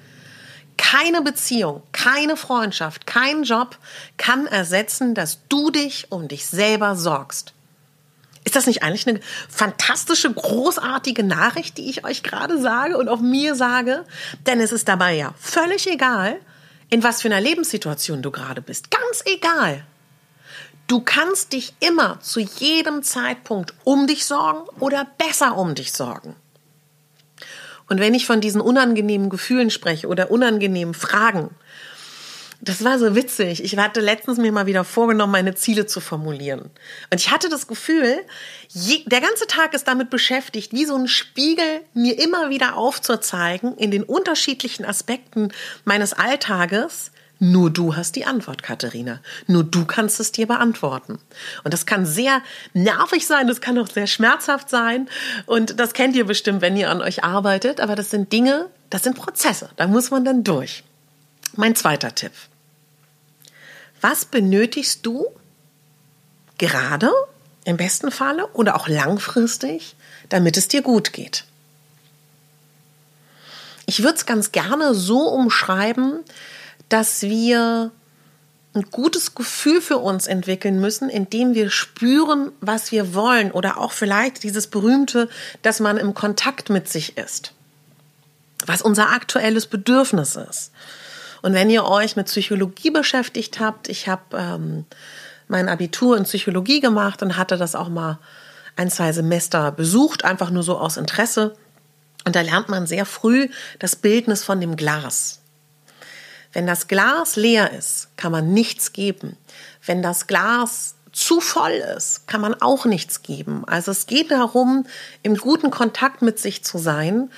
Keine 0.79 1.21
Beziehung, 1.21 1.83
keine 1.93 2.39
Freundschaft, 2.39 3.07
kein 3.07 3.43
Job 3.43 3.77
kann 4.17 4.47
ersetzen, 4.47 5.15
dass 5.15 5.41
du 5.51 5.71
dich 5.71 6.11
um 6.11 6.29
dich 6.29 6.47
selber 6.47 6.97
sorgst. 6.97 7.53
Ist 8.45 8.57
das 8.57 8.67
nicht 8.67 8.83
eigentlich 8.83 9.07
eine 9.07 9.21
fantastische, 9.51 10.33
großartige 10.33 11.23
Nachricht, 11.23 11.77
die 11.77 11.91
ich 11.91 12.07
euch 12.07 12.23
gerade 12.23 12.59
sage 12.59 12.97
und 12.97 13.11
auch 13.11 13.21
mir 13.21 13.55
sage? 13.55 14.07
Denn 14.47 14.61
es 14.61 14.73
ist 14.73 14.89
dabei 14.89 15.15
ja 15.15 15.35
völlig 15.39 15.87
egal, 15.87 16.41
in 16.89 17.03
was 17.03 17.21
für 17.21 17.29
einer 17.29 17.43
Lebenssituation 17.43 18.23
du 18.23 18.31
gerade 18.31 18.63
bist. 18.63 18.91
Ganz 18.91 19.23
egal. 19.27 19.85
Du 20.87 21.01
kannst 21.01 21.53
dich 21.53 21.75
immer 21.81 22.21
zu 22.21 22.41
jedem 22.41 23.03
Zeitpunkt 23.03 23.75
um 23.85 24.07
dich 24.07 24.25
sorgen 24.25 24.67
oder 24.81 25.07
besser 25.19 25.59
um 25.59 25.75
dich 25.75 25.93
sorgen. 25.93 26.35
Und 27.89 28.01
wenn 28.01 28.15
ich 28.15 28.27
von 28.27 28.41
diesen 28.41 28.61
unangenehmen 28.61 29.31
Gefühlen 29.31 29.71
spreche 29.71 30.09
oder 30.09 30.31
unangenehmen 30.31 30.95
Fragen, 30.95 31.51
das 32.61 32.83
war 32.83 32.99
so 32.99 33.15
witzig. 33.15 33.63
Ich 33.63 33.77
hatte 33.79 34.01
letztens 34.01 34.39
mir 34.39 34.51
mal 34.51 34.67
wieder 34.67 34.83
vorgenommen, 34.83 35.33
meine 35.33 35.55
Ziele 35.55 35.87
zu 35.87 36.01
formulieren. 36.01 36.71
Und 37.11 37.21
ich 37.21 37.31
hatte 37.31 37.49
das 37.49 37.69
Gefühl, 37.69 38.19
je, 38.69 39.05
der 39.07 39.21
ganze 39.21 39.47
Tag 39.47 39.75
ist 39.75 39.87
damit 39.87 40.11
beschäftigt, 40.11 40.73
wie 40.73 40.85
so 40.85 40.97
ein 40.97 41.07
Spiegel 41.07 41.83
mir 41.95 42.19
immer 42.19 42.51
wieder 42.51 42.77
aufzuzeigen 42.77 43.77
in 43.77 43.93
den 43.93 44.03
unterschiedlichen 44.03 44.85
Aspekten 44.85 45.53
meines 45.85 46.13
Alltages, 46.13 47.13
nur 47.41 47.71
du 47.71 47.95
hast 47.95 48.17
die 48.17 48.25
Antwort, 48.25 48.63
Katharina. 48.63 49.21
Nur 49.47 49.63
du 49.63 49.85
kannst 49.85 50.19
es 50.19 50.33
dir 50.33 50.47
beantworten. 50.47 51.21
Und 51.63 51.73
das 51.73 51.87
kann 51.87 52.05
sehr 52.05 52.43
nervig 52.75 53.27
sein, 53.27 53.47
das 53.47 53.61
kann 53.61 53.79
auch 53.79 53.89
sehr 53.89 54.09
schmerzhaft 54.09 54.69
sein. 54.69 55.09
Und 55.47 55.79
das 55.79 55.93
kennt 55.93 56.17
ihr 56.17 56.27
bestimmt, 56.27 56.63
wenn 56.63 56.77
ihr 56.77 56.91
an 56.91 57.01
euch 57.01 57.23
arbeitet. 57.23 57.81
Aber 57.81 57.95
das 57.95 58.11
sind 58.11 58.33
Dinge, 58.33 58.67
das 58.91 59.05
sind 59.05 59.17
Prozesse. 59.17 59.71
Da 59.77 59.87
muss 59.87 60.11
man 60.11 60.25
dann 60.25 60.43
durch. 60.43 60.83
Mein 61.55 61.77
zweiter 61.77 62.15
Tipp. 62.15 62.33
Was 64.01 64.25
benötigst 64.25 65.07
du 65.07 65.27
gerade 66.59 67.11
im 67.65 67.77
besten 67.77 68.11
Falle 68.11 68.47
oder 68.49 68.75
auch 68.75 68.89
langfristig, 68.89 69.95
damit 70.29 70.57
es 70.57 70.67
dir 70.67 70.83
gut 70.83 71.13
geht? 71.13 71.45
Ich 73.87 74.03
würde 74.03 74.17
es 74.17 74.27
ganz 74.27 74.53
gerne 74.53 74.95
so 74.95 75.21
umschreiben, 75.29 76.21
dass 76.89 77.23
wir 77.23 77.93
ein 78.75 78.83
gutes 78.91 79.35
Gefühl 79.35 79.81
für 79.81 79.99
uns 79.99 80.27
entwickeln 80.27 80.81
müssen, 80.81 81.09
indem 81.09 81.55
wir 81.55 81.71
spüren, 81.71 82.53
was 82.61 82.93
wir 82.93 83.15
wollen 83.15 83.51
oder 83.51 83.79
auch 83.79 83.93
vielleicht 83.93 84.43
dieses 84.43 84.67
berühmte, 84.67 85.29
dass 85.63 85.81
man 85.81 85.97
im 85.97 86.15
Kontakt 86.15 86.71
mit 86.71 86.89
sich 86.89 87.17
ist, 87.17 87.53
was 88.67 88.83
unser 88.83 89.11
aktuelles 89.11 89.67
Bedürfnis 89.67 90.37
ist. 90.37 90.73
Und 91.43 91.55
wenn 91.55 91.71
ihr 91.71 91.85
euch 91.85 92.17
mit 92.17 92.27
Psychologie 92.27 92.91
beschäftigt 92.91 93.61
habt, 93.61 93.89
ich 93.89 94.09
habe 94.09 94.37
ähm, 94.37 94.85
mein 95.47 95.69
Abitur 95.69 96.17
in 96.17 96.25
Psychologie 96.25 96.81
gemacht 96.81 97.23
und 97.23 97.37
hatte 97.37 97.57
das 97.57 97.75
auch 97.75 97.89
mal 97.89 98.19
ein, 98.77 98.91
zwei 98.91 99.13
Semester 99.13 99.73
besucht, 99.73 100.25
einfach 100.25 100.51
nur 100.51 100.63
so 100.63 100.79
aus 100.79 100.97
Interesse. 100.97 101.55
Und 102.25 102.37
da 102.37 102.43
lernt 102.43 102.69
man 102.69 102.87
sehr 102.87 103.07
früh 103.07 103.49
das 103.79 103.97
Bildnis 103.97 104.45
von 104.45 104.61
dem 104.61 104.77
Glas. 104.77 105.41
Wenn 106.53 106.67
das 106.67 106.89
Glas 106.89 107.37
leer 107.37 107.73
ist, 107.73 108.09
kann 108.17 108.33
man 108.33 108.53
nichts 108.53 108.93
geben. 108.93 109.37
Wenn 109.85 110.03
das 110.03 110.27
Glas 110.27 110.95
zu 111.13 111.41
voll 111.41 111.73
ist, 111.97 112.27
kann 112.27 112.41
man 112.41 112.55
auch 112.55 112.85
nichts 112.85 113.23
geben. 113.23 113.65
Also 113.67 113.91
es 113.91 114.07
geht 114.07 114.31
darum, 114.31 114.87
im 115.23 115.37
guten 115.37 115.71
Kontakt 115.71 116.23
mit 116.23 116.39
sich 116.39 116.65
zu 116.65 116.79
sein 116.79 117.31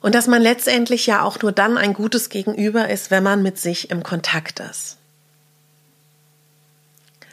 und 0.00 0.14
dass 0.14 0.26
man 0.26 0.42
letztendlich 0.42 1.06
ja 1.06 1.22
auch 1.22 1.40
nur 1.40 1.52
dann 1.52 1.76
ein 1.76 1.94
gutes 1.94 2.28
Gegenüber 2.28 2.88
ist, 2.88 3.10
wenn 3.10 3.22
man 3.22 3.42
mit 3.42 3.58
sich 3.58 3.90
im 3.90 4.02
Kontakt 4.02 4.60
ist. 4.60 4.96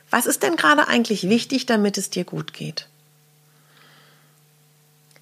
Was 0.09 0.25
ist 0.25 0.43
denn 0.43 0.55
gerade 0.55 0.87
eigentlich 0.87 1.29
wichtig, 1.29 1.65
damit 1.65 1.97
es 1.97 2.09
dir 2.09 2.23
gut 2.23 2.53
geht? 2.53 2.87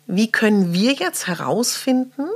Wie 0.05 0.31
können 0.31 0.73
wir 0.73 0.93
jetzt 0.93 1.27
herausfinden, 1.27 2.27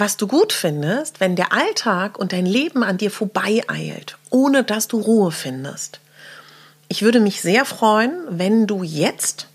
was 0.00 0.16
du 0.16 0.26
gut 0.26 0.52
findest, 0.52 1.20
wenn 1.20 1.34
der 1.34 1.52
Alltag 1.52 2.18
und 2.18 2.32
dein 2.32 2.46
Leben 2.46 2.84
an 2.84 2.98
dir 2.98 3.10
vorbeieilt, 3.10 4.16
ohne 4.30 4.62
dass 4.62 4.88
du 4.88 5.00
Ruhe 5.00 5.32
findest. 5.32 6.00
Ich 6.88 7.02
würde 7.02 7.20
mich 7.20 7.40
sehr 7.42 7.64
freuen, 7.64 8.18
wenn 8.30 8.66
du 8.66 8.82
jetzt 8.82 9.48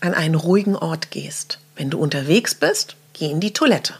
an 0.00 0.14
einen 0.14 0.34
ruhigen 0.34 0.76
Ort 0.76 1.10
gehst. 1.10 1.58
Wenn 1.76 1.90
du 1.90 1.98
unterwegs 1.98 2.54
bist, 2.54 2.96
geh 3.12 3.30
in 3.30 3.40
die 3.40 3.52
Toilette. 3.52 3.94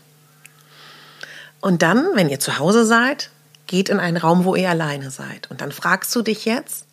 Und 1.61 1.83
dann, 1.83 2.07
wenn 2.15 2.29
ihr 2.29 2.41
zu 2.41 2.59
Hause 2.59 2.85
seid, 2.87 3.31
geht 3.67 3.89
in 3.89 4.01
einen 4.01 4.17
Raum, 4.17 4.45
wo 4.45 4.55
ihr 4.55 4.71
alleine 4.71 5.11
seid. 5.11 5.51
Und 5.51 5.61
dann 5.61 5.73
fragst 5.73 6.15
du 6.15 6.23
dich 6.23 6.45
jetzt, 6.45 6.87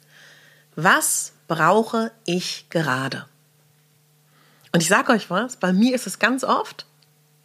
was 0.75 1.33
brauche 1.47 2.11
ich 2.25 2.65
gerade? 2.69 3.25
Und 4.71 4.81
ich 4.81 4.89
sage 4.89 5.11
euch 5.11 5.29
was, 5.29 5.57
bei 5.57 5.73
mir 5.73 5.95
ist 5.95 6.07
es 6.07 6.19
ganz 6.19 6.43
oft, 6.43 6.86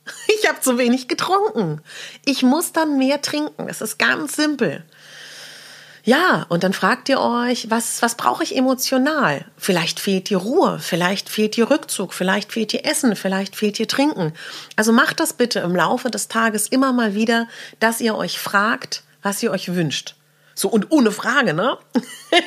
Ich 0.43 0.49
habe 0.49 0.61
zu 0.61 0.77
wenig 0.77 1.07
getrunken. 1.07 1.81
Ich 2.25 2.43
muss 2.43 2.73
dann 2.73 2.99
mehr 2.99 3.23
trinken. 3.23 3.69
Es 3.69 3.81
ist 3.81 3.99
ganz 3.99 4.35
simpel. 4.35 4.85
Ja, 6.05 6.47
und 6.49 6.65
dann 6.65 6.73
fragt 6.73 7.09
ihr 7.09 7.21
euch, 7.21 7.71
was, 7.71 8.03
was 8.03 8.17
brauche 8.17 8.43
ich 8.43 8.57
emotional? 8.57 9.45
Vielleicht 9.57 10.01
fehlt 10.01 10.31
dir 10.31 10.39
Ruhe, 10.39 10.81
vielleicht 10.81 11.29
fehlt 11.29 11.55
dir 11.55 11.71
Rückzug, 11.71 12.13
vielleicht 12.13 12.53
fehlt 12.53 12.73
dir 12.73 12.85
Essen, 12.85 13.15
vielleicht 13.15 13.55
fehlt 13.55 13.79
dir 13.79 13.87
Trinken. 13.87 14.33
Also 14.75 14.93
macht 14.93 15.21
das 15.21 15.33
bitte 15.33 15.61
im 15.61 15.77
Laufe 15.77 16.11
des 16.11 16.27
Tages 16.27 16.67
immer 16.67 16.93
mal 16.93 17.15
wieder, 17.15 17.47
dass 17.79 18.01
ihr 18.01 18.17
euch 18.17 18.41
fragt, 18.41 19.05
was 19.23 19.41
ihr 19.45 19.53
euch 19.53 19.75
wünscht. 19.77 20.17
So 20.55 20.69
und 20.69 20.91
ohne 20.91 21.13
Frage, 21.13 21.55
ne? 21.55 21.79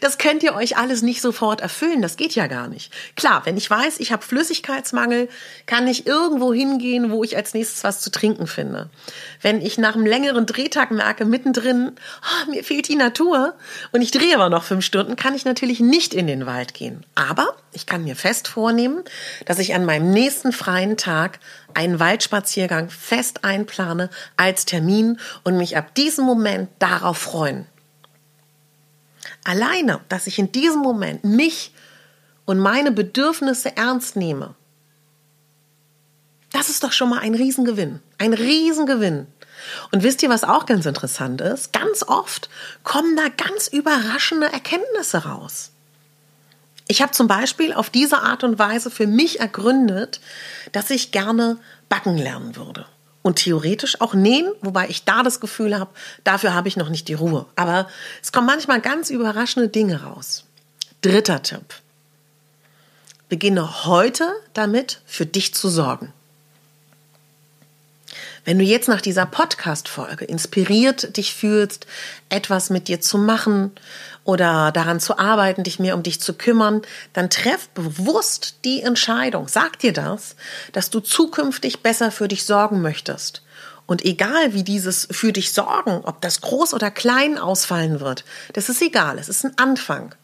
Das 0.00 0.18
könnt 0.18 0.42
ihr 0.42 0.54
euch 0.54 0.76
alles 0.76 1.02
nicht 1.02 1.20
sofort 1.20 1.60
erfüllen, 1.60 2.02
das 2.02 2.16
geht 2.16 2.34
ja 2.34 2.48
gar 2.48 2.66
nicht. 2.66 2.92
Klar, 3.16 3.42
wenn 3.44 3.56
ich 3.56 3.70
weiß, 3.70 4.00
ich 4.00 4.10
habe 4.12 4.24
Flüssigkeitsmangel, 4.24 5.28
kann 5.66 5.86
ich 5.86 6.06
irgendwo 6.06 6.52
hingehen, 6.52 7.12
wo 7.12 7.22
ich 7.22 7.36
als 7.36 7.54
nächstes 7.54 7.84
was 7.84 8.00
zu 8.00 8.10
trinken 8.10 8.46
finde. 8.46 8.90
Wenn 9.40 9.60
ich 9.60 9.78
nach 9.78 9.94
einem 9.94 10.06
längeren 10.06 10.46
Drehtag 10.46 10.90
merke, 10.90 11.24
mittendrin, 11.24 11.92
oh, 12.22 12.50
mir 12.50 12.64
fehlt 12.64 12.88
die 12.88 12.96
Natur 12.96 13.54
und 13.92 14.02
ich 14.02 14.10
drehe 14.10 14.34
aber 14.34 14.50
noch 14.50 14.64
fünf 14.64 14.84
Stunden, 14.84 15.16
kann 15.16 15.34
ich 15.34 15.44
natürlich 15.44 15.80
nicht 15.80 16.12
in 16.12 16.26
den 16.26 16.46
Wald 16.46 16.74
gehen. 16.74 17.06
Aber 17.14 17.48
ich 17.72 17.86
kann 17.86 18.04
mir 18.04 18.16
fest 18.16 18.48
vornehmen, 18.48 19.04
dass 19.46 19.58
ich 19.58 19.74
an 19.74 19.84
meinem 19.84 20.10
nächsten 20.10 20.52
freien 20.52 20.96
Tag 20.96 21.38
einen 21.74 22.00
Waldspaziergang 22.00 22.90
fest 22.90 23.44
einplane 23.44 24.10
als 24.36 24.64
Termin 24.64 25.18
und 25.44 25.56
mich 25.56 25.76
ab 25.76 25.94
diesem 25.94 26.24
Moment 26.24 26.70
darauf 26.78 27.18
freuen. 27.18 27.66
Alleine, 29.44 30.00
dass 30.08 30.26
ich 30.26 30.38
in 30.38 30.52
diesem 30.52 30.80
Moment 30.80 31.24
mich 31.24 31.72
und 32.44 32.58
meine 32.58 32.92
Bedürfnisse 32.92 33.76
ernst 33.76 34.16
nehme, 34.16 34.54
das 36.52 36.68
ist 36.68 36.82
doch 36.82 36.92
schon 36.92 37.10
mal 37.10 37.20
ein 37.20 37.34
Riesengewinn. 37.34 38.00
Ein 38.18 38.34
Riesengewinn. 38.34 39.26
Und 39.92 40.02
wisst 40.02 40.22
ihr, 40.22 40.30
was 40.30 40.44
auch 40.44 40.66
ganz 40.66 40.86
interessant 40.86 41.40
ist? 41.40 41.72
Ganz 41.72 42.02
oft 42.02 42.48
kommen 42.82 43.16
da 43.16 43.28
ganz 43.28 43.68
überraschende 43.68 44.52
Erkenntnisse 44.52 45.24
raus. 45.24 45.70
Ich 46.90 47.00
habe 47.00 47.12
zum 47.12 47.28
Beispiel 47.28 47.72
auf 47.72 47.88
diese 47.88 48.18
Art 48.18 48.42
und 48.42 48.58
Weise 48.58 48.90
für 48.90 49.06
mich 49.06 49.38
ergründet, 49.38 50.18
dass 50.72 50.90
ich 50.90 51.12
gerne 51.12 51.56
backen 51.88 52.18
lernen 52.18 52.56
würde. 52.56 52.84
Und 53.22 53.36
theoretisch 53.36 54.00
auch 54.00 54.12
nähen, 54.12 54.50
wobei 54.60 54.88
ich 54.88 55.04
da 55.04 55.22
das 55.22 55.38
Gefühl 55.38 55.78
habe, 55.78 55.92
dafür 56.24 56.52
habe 56.52 56.66
ich 56.66 56.76
noch 56.76 56.88
nicht 56.88 57.06
die 57.06 57.14
Ruhe. 57.14 57.46
Aber 57.54 57.88
es 58.20 58.32
kommen 58.32 58.48
manchmal 58.48 58.80
ganz 58.80 59.08
überraschende 59.08 59.68
Dinge 59.68 60.02
raus. 60.02 60.46
Dritter 61.00 61.40
Tipp. 61.44 61.62
Beginne 63.28 63.84
heute 63.84 64.28
damit, 64.52 65.00
für 65.06 65.26
dich 65.26 65.54
zu 65.54 65.68
sorgen. 65.68 66.12
Wenn 68.44 68.58
du 68.58 68.64
jetzt 68.64 68.88
nach 68.88 69.00
dieser 69.00 69.26
Podcast-Folge 69.26 70.24
inspiriert 70.24 71.16
dich 71.16 71.34
fühlst, 71.34 71.86
etwas 72.30 72.68
mit 72.68 72.88
dir 72.88 73.00
zu 73.00 73.16
machen 73.16 73.70
oder 74.24 74.72
daran 74.72 75.00
zu 75.00 75.18
arbeiten, 75.18 75.64
dich 75.64 75.78
mehr 75.78 75.94
um 75.94 76.02
dich 76.02 76.20
zu 76.20 76.34
kümmern, 76.34 76.82
dann 77.12 77.30
treff 77.30 77.68
bewusst 77.70 78.64
die 78.64 78.82
Entscheidung. 78.82 79.48
Sag 79.48 79.78
dir 79.78 79.92
das, 79.92 80.36
dass 80.72 80.90
du 80.90 81.00
zukünftig 81.00 81.82
besser 81.82 82.10
für 82.10 82.28
dich 82.28 82.44
sorgen 82.44 82.82
möchtest. 82.82 83.42
Und 83.86 84.04
egal 84.04 84.54
wie 84.54 84.62
dieses 84.62 85.08
für 85.10 85.32
dich 85.32 85.52
sorgen, 85.52 86.02
ob 86.04 86.20
das 86.20 86.42
groß 86.42 86.74
oder 86.74 86.90
klein 86.90 87.38
ausfallen 87.38 87.98
wird, 88.00 88.24
das 88.52 88.68
ist 88.68 88.80
egal. 88.82 89.18
Es 89.18 89.28
ist 89.28 89.44
ein 89.44 89.58
Anfang. 89.58 90.14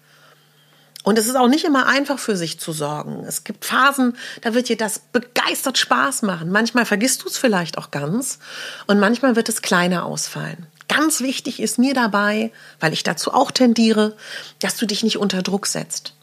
Und 1.03 1.19
es 1.19 1.27
ist 1.27 1.37
auch 1.37 1.49
nicht 1.49 1.65
immer 1.65 1.87
einfach 1.87 2.19
für 2.19 2.37
sich 2.37 2.59
zu 2.59 2.73
sorgen. 2.73 3.25
Es 3.27 3.45
gibt 3.45 3.65
Phasen, 3.65 4.17
da 4.43 4.55
wird 4.55 4.69
dir 4.69 4.77
das 4.77 4.99
begeistert 4.99 5.79
Spaß 5.79 6.23
machen. 6.23 6.51
Manchmal 6.51 6.85
vergisst 6.85 7.23
du 7.23 7.29
es 7.29 7.39
vielleicht 7.39 7.79
auch 7.79 7.93
ganz 7.93 8.41
und 8.89 8.99
manchmal 8.99 9.37
wird 9.37 9.49
es 9.49 9.63
kleiner 9.63 10.05
ausfallen. 10.05 10.67
Ganz 10.89 11.21
wichtig 11.21 11.61
ist 11.61 11.79
mir 11.79 11.95
dabei, 11.95 12.53
weil 12.79 12.93
ich 12.93 13.03
dazu 13.03 13.33
auch 13.33 13.51
tendiere, 13.51 14.17
dass 14.61 14.77
du 14.77 14.87
dich 14.87 15.03
nicht 15.03 15.19
unter 15.19 15.43
Druck 15.43 15.67
setzt. 15.67 16.15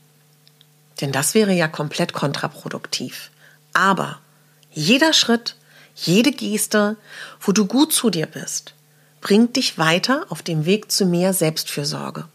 Denn 1.02 1.12
das 1.12 1.34
wäre 1.34 1.54
ja 1.54 1.68
komplett 1.68 2.14
kontraproduktiv. 2.14 3.30
Aber 3.74 4.20
jeder 4.72 5.14
Schritt, 5.14 5.56
jede 5.96 6.32
Geste, 6.32 6.96
wo 7.42 7.52
du 7.52 7.66
gut 7.66 7.94
zu 7.94 8.10
dir 8.10 8.26
bist, 8.26 8.74
bringt 9.22 9.56
dich 9.56 9.78
weiter 9.78 10.26
auf 10.30 10.42
dem 10.42 10.66
Weg 10.66 10.92
zu 10.92 11.06
mehr 11.06 11.34
Selbstfürsorge. 11.34 12.26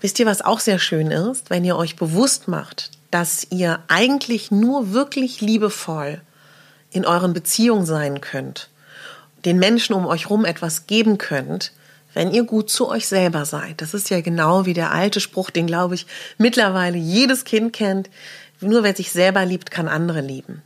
Wisst 0.00 0.18
ihr, 0.18 0.26
was 0.26 0.42
auch 0.42 0.58
sehr 0.58 0.80
schön 0.80 1.10
ist, 1.12 1.48
wenn 1.48 1.64
ihr 1.64 1.76
euch 1.76 1.96
bewusst 1.96 2.48
macht, 2.48 2.90
dass 3.12 3.46
ihr 3.50 3.80
eigentlich 3.88 4.50
nur 4.50 4.92
wirklich 4.92 5.40
liebevoll 5.40 6.20
in 6.92 7.06
euren 7.06 7.32
Beziehungen 7.32 7.86
sein 7.86 8.20
könnt, 8.20 8.68
den 9.44 9.58
Menschen 9.58 9.94
um 9.94 10.06
euch 10.06 10.24
herum 10.24 10.44
etwas 10.44 10.86
geben 10.86 11.18
könnt, 11.18 11.72
wenn 12.14 12.30
ihr 12.30 12.44
gut 12.44 12.70
zu 12.70 12.88
euch 12.88 13.08
selber 13.08 13.44
seid. 13.44 13.80
Das 13.80 13.94
ist 13.94 14.10
ja 14.10 14.20
genau 14.20 14.66
wie 14.66 14.74
der 14.74 14.92
alte 14.92 15.20
Spruch, 15.20 15.50
den 15.50 15.66
glaube 15.66 15.94
ich 15.94 16.06
mittlerweile 16.38 16.98
jedes 16.98 17.44
Kind 17.44 17.72
kennt. 17.72 18.10
Nur 18.60 18.84
wer 18.84 18.94
sich 18.94 19.10
selber 19.10 19.44
liebt, 19.44 19.70
kann 19.70 19.88
andere 19.88 20.20
lieben. 20.20 20.62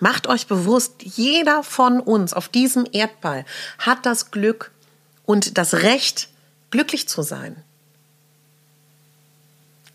Macht 0.00 0.26
euch 0.26 0.46
bewusst, 0.46 0.94
jeder 1.02 1.62
von 1.62 2.00
uns 2.00 2.32
auf 2.32 2.48
diesem 2.48 2.86
Erdball 2.90 3.44
hat 3.78 4.04
das 4.04 4.30
Glück 4.30 4.72
und 5.26 5.58
das 5.58 5.74
Recht, 5.74 6.28
glücklich 6.70 7.08
zu 7.08 7.22
sein. 7.22 7.54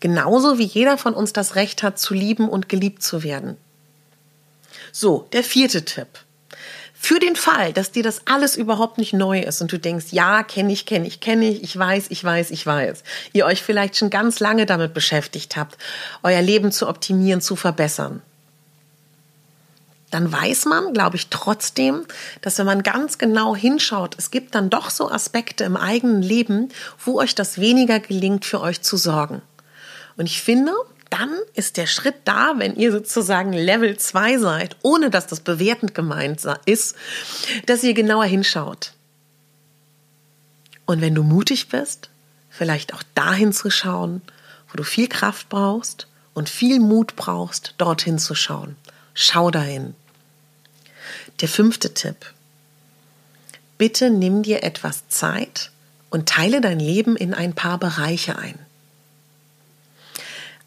Genauso 0.00 0.58
wie 0.58 0.64
jeder 0.64 0.96
von 0.96 1.12
uns 1.12 1.32
das 1.32 1.56
Recht 1.56 1.82
hat, 1.82 1.98
zu 1.98 2.14
lieben 2.14 2.48
und 2.48 2.68
geliebt 2.68 3.02
zu 3.02 3.22
werden. 3.22 3.56
So, 4.92 5.28
der 5.32 5.44
vierte 5.44 5.84
Tipp. 5.84 6.08
Für 7.00 7.20
den 7.20 7.36
Fall, 7.36 7.72
dass 7.72 7.92
dir 7.92 8.02
das 8.02 8.22
alles 8.26 8.56
überhaupt 8.56 8.98
nicht 8.98 9.12
neu 9.12 9.40
ist 9.40 9.62
und 9.62 9.70
du 9.70 9.78
denkst, 9.78 10.06
ja, 10.10 10.42
kenne 10.42 10.72
ich, 10.72 10.84
kenne 10.84 11.06
ich, 11.06 11.20
kenne 11.20 11.48
ich, 11.48 11.62
ich 11.62 11.78
weiß, 11.78 12.06
ich 12.08 12.24
weiß, 12.24 12.50
ich 12.50 12.66
weiß, 12.66 13.04
ihr 13.32 13.46
euch 13.46 13.62
vielleicht 13.62 13.96
schon 13.96 14.10
ganz 14.10 14.40
lange 14.40 14.66
damit 14.66 14.94
beschäftigt 14.94 15.56
habt, 15.56 15.78
euer 16.24 16.42
Leben 16.42 16.72
zu 16.72 16.88
optimieren, 16.88 17.40
zu 17.40 17.54
verbessern, 17.54 18.20
dann 20.10 20.32
weiß 20.32 20.64
man, 20.64 20.94
glaube 20.94 21.16
ich, 21.16 21.28
trotzdem, 21.28 22.06
dass 22.40 22.58
wenn 22.58 22.66
man 22.66 22.82
ganz 22.82 23.18
genau 23.18 23.54
hinschaut, 23.54 24.14
es 24.18 24.30
gibt 24.30 24.54
dann 24.54 24.70
doch 24.70 24.90
so 24.90 25.10
Aspekte 25.10 25.64
im 25.64 25.76
eigenen 25.76 26.22
Leben, 26.22 26.70
wo 27.04 27.18
euch 27.18 27.34
das 27.34 27.60
weniger 27.60 28.00
gelingt, 28.00 28.44
für 28.44 28.60
euch 28.60 28.80
zu 28.80 28.96
sorgen. 28.96 29.42
Und 30.16 30.26
ich 30.26 30.40
finde, 30.40 30.72
dann 31.10 31.34
ist 31.54 31.76
der 31.76 31.86
Schritt 31.86 32.16
da, 32.24 32.54
wenn 32.56 32.76
ihr 32.76 32.92
sozusagen 32.92 33.52
Level 33.52 33.96
2 33.96 34.38
seid, 34.38 34.76
ohne 34.82 35.10
dass 35.10 35.26
das 35.26 35.40
bewertend 35.40 35.94
gemeint 35.94 36.40
ist, 36.66 36.96
dass 37.66 37.82
ihr 37.82 37.94
genauer 37.94 38.24
hinschaut. 38.24 38.92
Und 40.86 41.00
wenn 41.00 41.14
du 41.14 41.22
mutig 41.22 41.68
bist, 41.68 42.10
vielleicht 42.50 42.94
auch 42.94 43.02
dahin 43.14 43.52
zu 43.52 43.70
schauen, 43.70 44.22
wo 44.70 44.76
du 44.76 44.84
viel 44.84 45.08
Kraft 45.08 45.48
brauchst 45.48 46.06
und 46.34 46.48
viel 46.48 46.80
Mut 46.80 47.16
brauchst, 47.16 47.74
dorthin 47.78 48.18
zu 48.18 48.34
schauen. 48.34 48.76
Schau 49.14 49.50
dahin. 49.50 49.94
Der 51.40 51.48
fünfte 51.48 51.94
Tipp. 51.94 52.32
Bitte 53.76 54.10
nimm 54.10 54.42
dir 54.42 54.62
etwas 54.62 55.08
Zeit 55.08 55.70
und 56.10 56.28
teile 56.28 56.60
dein 56.60 56.80
Leben 56.80 57.16
in 57.16 57.34
ein 57.34 57.54
paar 57.54 57.78
Bereiche 57.78 58.36
ein. 58.38 58.58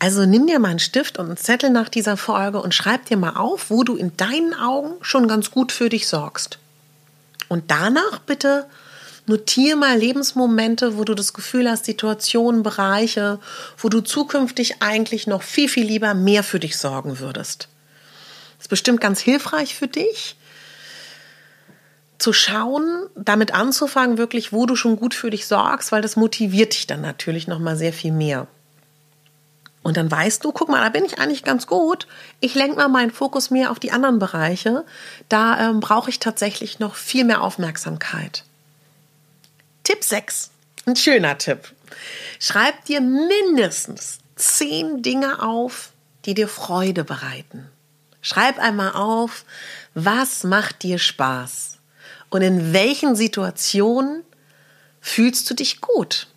Also 0.04 0.26
nimm 0.26 0.48
dir 0.48 0.58
mal 0.58 0.70
einen 0.70 0.80
Stift 0.80 1.20
und 1.20 1.28
einen 1.28 1.38
Zettel 1.38 1.70
nach 1.70 1.88
dieser 1.88 2.18
Folge 2.18 2.60
und 2.60 2.74
schreib 2.74 3.06
dir 3.06 3.18
mal 3.18 3.36
auf, 3.36 3.70
wo 3.70 3.84
du 3.84 3.96
in 3.96 4.18
deinen 4.18 4.56
Augen 4.56 4.96
schon 5.02 5.28
ganz 5.28 5.52
gut 5.52 5.72
für 5.72 5.90
dich 5.90 6.08
sorgst. 6.08 6.58
Und 7.50 7.70
danach 7.70 8.18
bitte 8.18 8.66
notiere 9.28 9.78
mal 9.78 9.96
Lebensmomente, 9.96 10.98
wo 10.98 11.04
du 11.04 11.14
das 11.14 11.34
Gefühl 11.34 11.70
hast, 11.70 11.86
Situationen, 11.86 12.64
Bereiche, 12.64 13.38
wo 13.78 13.90
du 13.90 14.02
zukünftig 14.02 14.82
eigentlich 14.82 15.28
noch 15.28 15.44
viel, 15.44 15.70
viel 15.70 15.86
lieber 15.86 16.16
mehr 16.16 16.42
für 16.42 16.60
dich 16.60 16.78
sorgen 16.80 17.20
würdest. 17.20 17.68
Das 18.58 18.66
ist 18.66 18.70
bestimmt 18.70 19.02
ganz 19.02 19.20
hilfreich 19.20 19.76
für 19.76 19.88
dich, 19.88 20.36
zu 22.18 22.34
schauen, 22.34 23.06
damit 23.14 23.54
anzufangen, 23.54 24.18
wirklich, 24.18 24.52
wo 24.52 24.66
du 24.66 24.76
schon 24.76 24.96
gut 24.96 25.14
für 25.14 25.30
dich 25.30 25.46
sorgst, 25.46 25.92
weil 25.92 26.02
das 26.02 26.16
motiviert 26.16 26.74
dich 26.74 26.88
dann 26.88 27.02
natürlich 27.02 27.48
noch 27.48 27.60
mal 27.60 27.78
sehr 27.78 27.94
viel 27.94 28.12
mehr. 28.12 28.48
Und 29.84 29.98
dann 29.98 30.12
weißt 30.12 30.46
du, 30.46 30.52
guck 30.52 30.70
mal, 30.70 30.82
da 30.82 30.90
bin 30.90 31.06
ich 31.06 31.20
eigentlich 31.20 31.44
ganz 31.44 31.66
gut. 31.66 32.08
Ich 32.40 32.54
lenke 32.54 32.76
mal 32.76 32.88
meinen 32.88 33.12
Fokus 33.12 33.50
mehr 33.50 33.72
auf 33.72 33.80
die 33.80 33.92
anderen 33.92 34.20
Bereiche. 34.20 34.86
Da 35.28 35.70
ähm, 35.70 35.80
brauche 35.80 36.10
ich 36.10 36.20
tatsächlich 36.20 36.80
noch 36.80 36.96
viel 36.96 37.24
mehr 37.24 37.42
Aufmerksamkeit. 37.42 38.44
Tipp 39.84 40.04
6. 40.04 40.52
Ein 40.86 40.96
schöner 40.96 41.38
Tipp. 41.38 41.74
Schreib 42.40 42.86
dir 42.86 43.02
mindestens 43.02 44.20
zehn 44.36 45.02
Dinge 45.02 45.42
auf, 45.42 45.92
die 46.26 46.36
dir 46.36 46.48
Freude 46.48 47.04
bereiten. 47.04 47.68
Schreib 48.22 48.60
einmal 48.60 48.94
auf, 48.94 49.46
was 49.96 50.44
macht 50.44 50.84
dir 50.84 51.00
Spaß? 51.00 51.80
Und 52.30 52.44
in 52.44 52.72
welchen 52.72 53.16
Situationen 53.16 54.24
fühlst 55.02 55.50
du 55.50 55.56
dich 55.56 55.82
gut? 55.82 56.28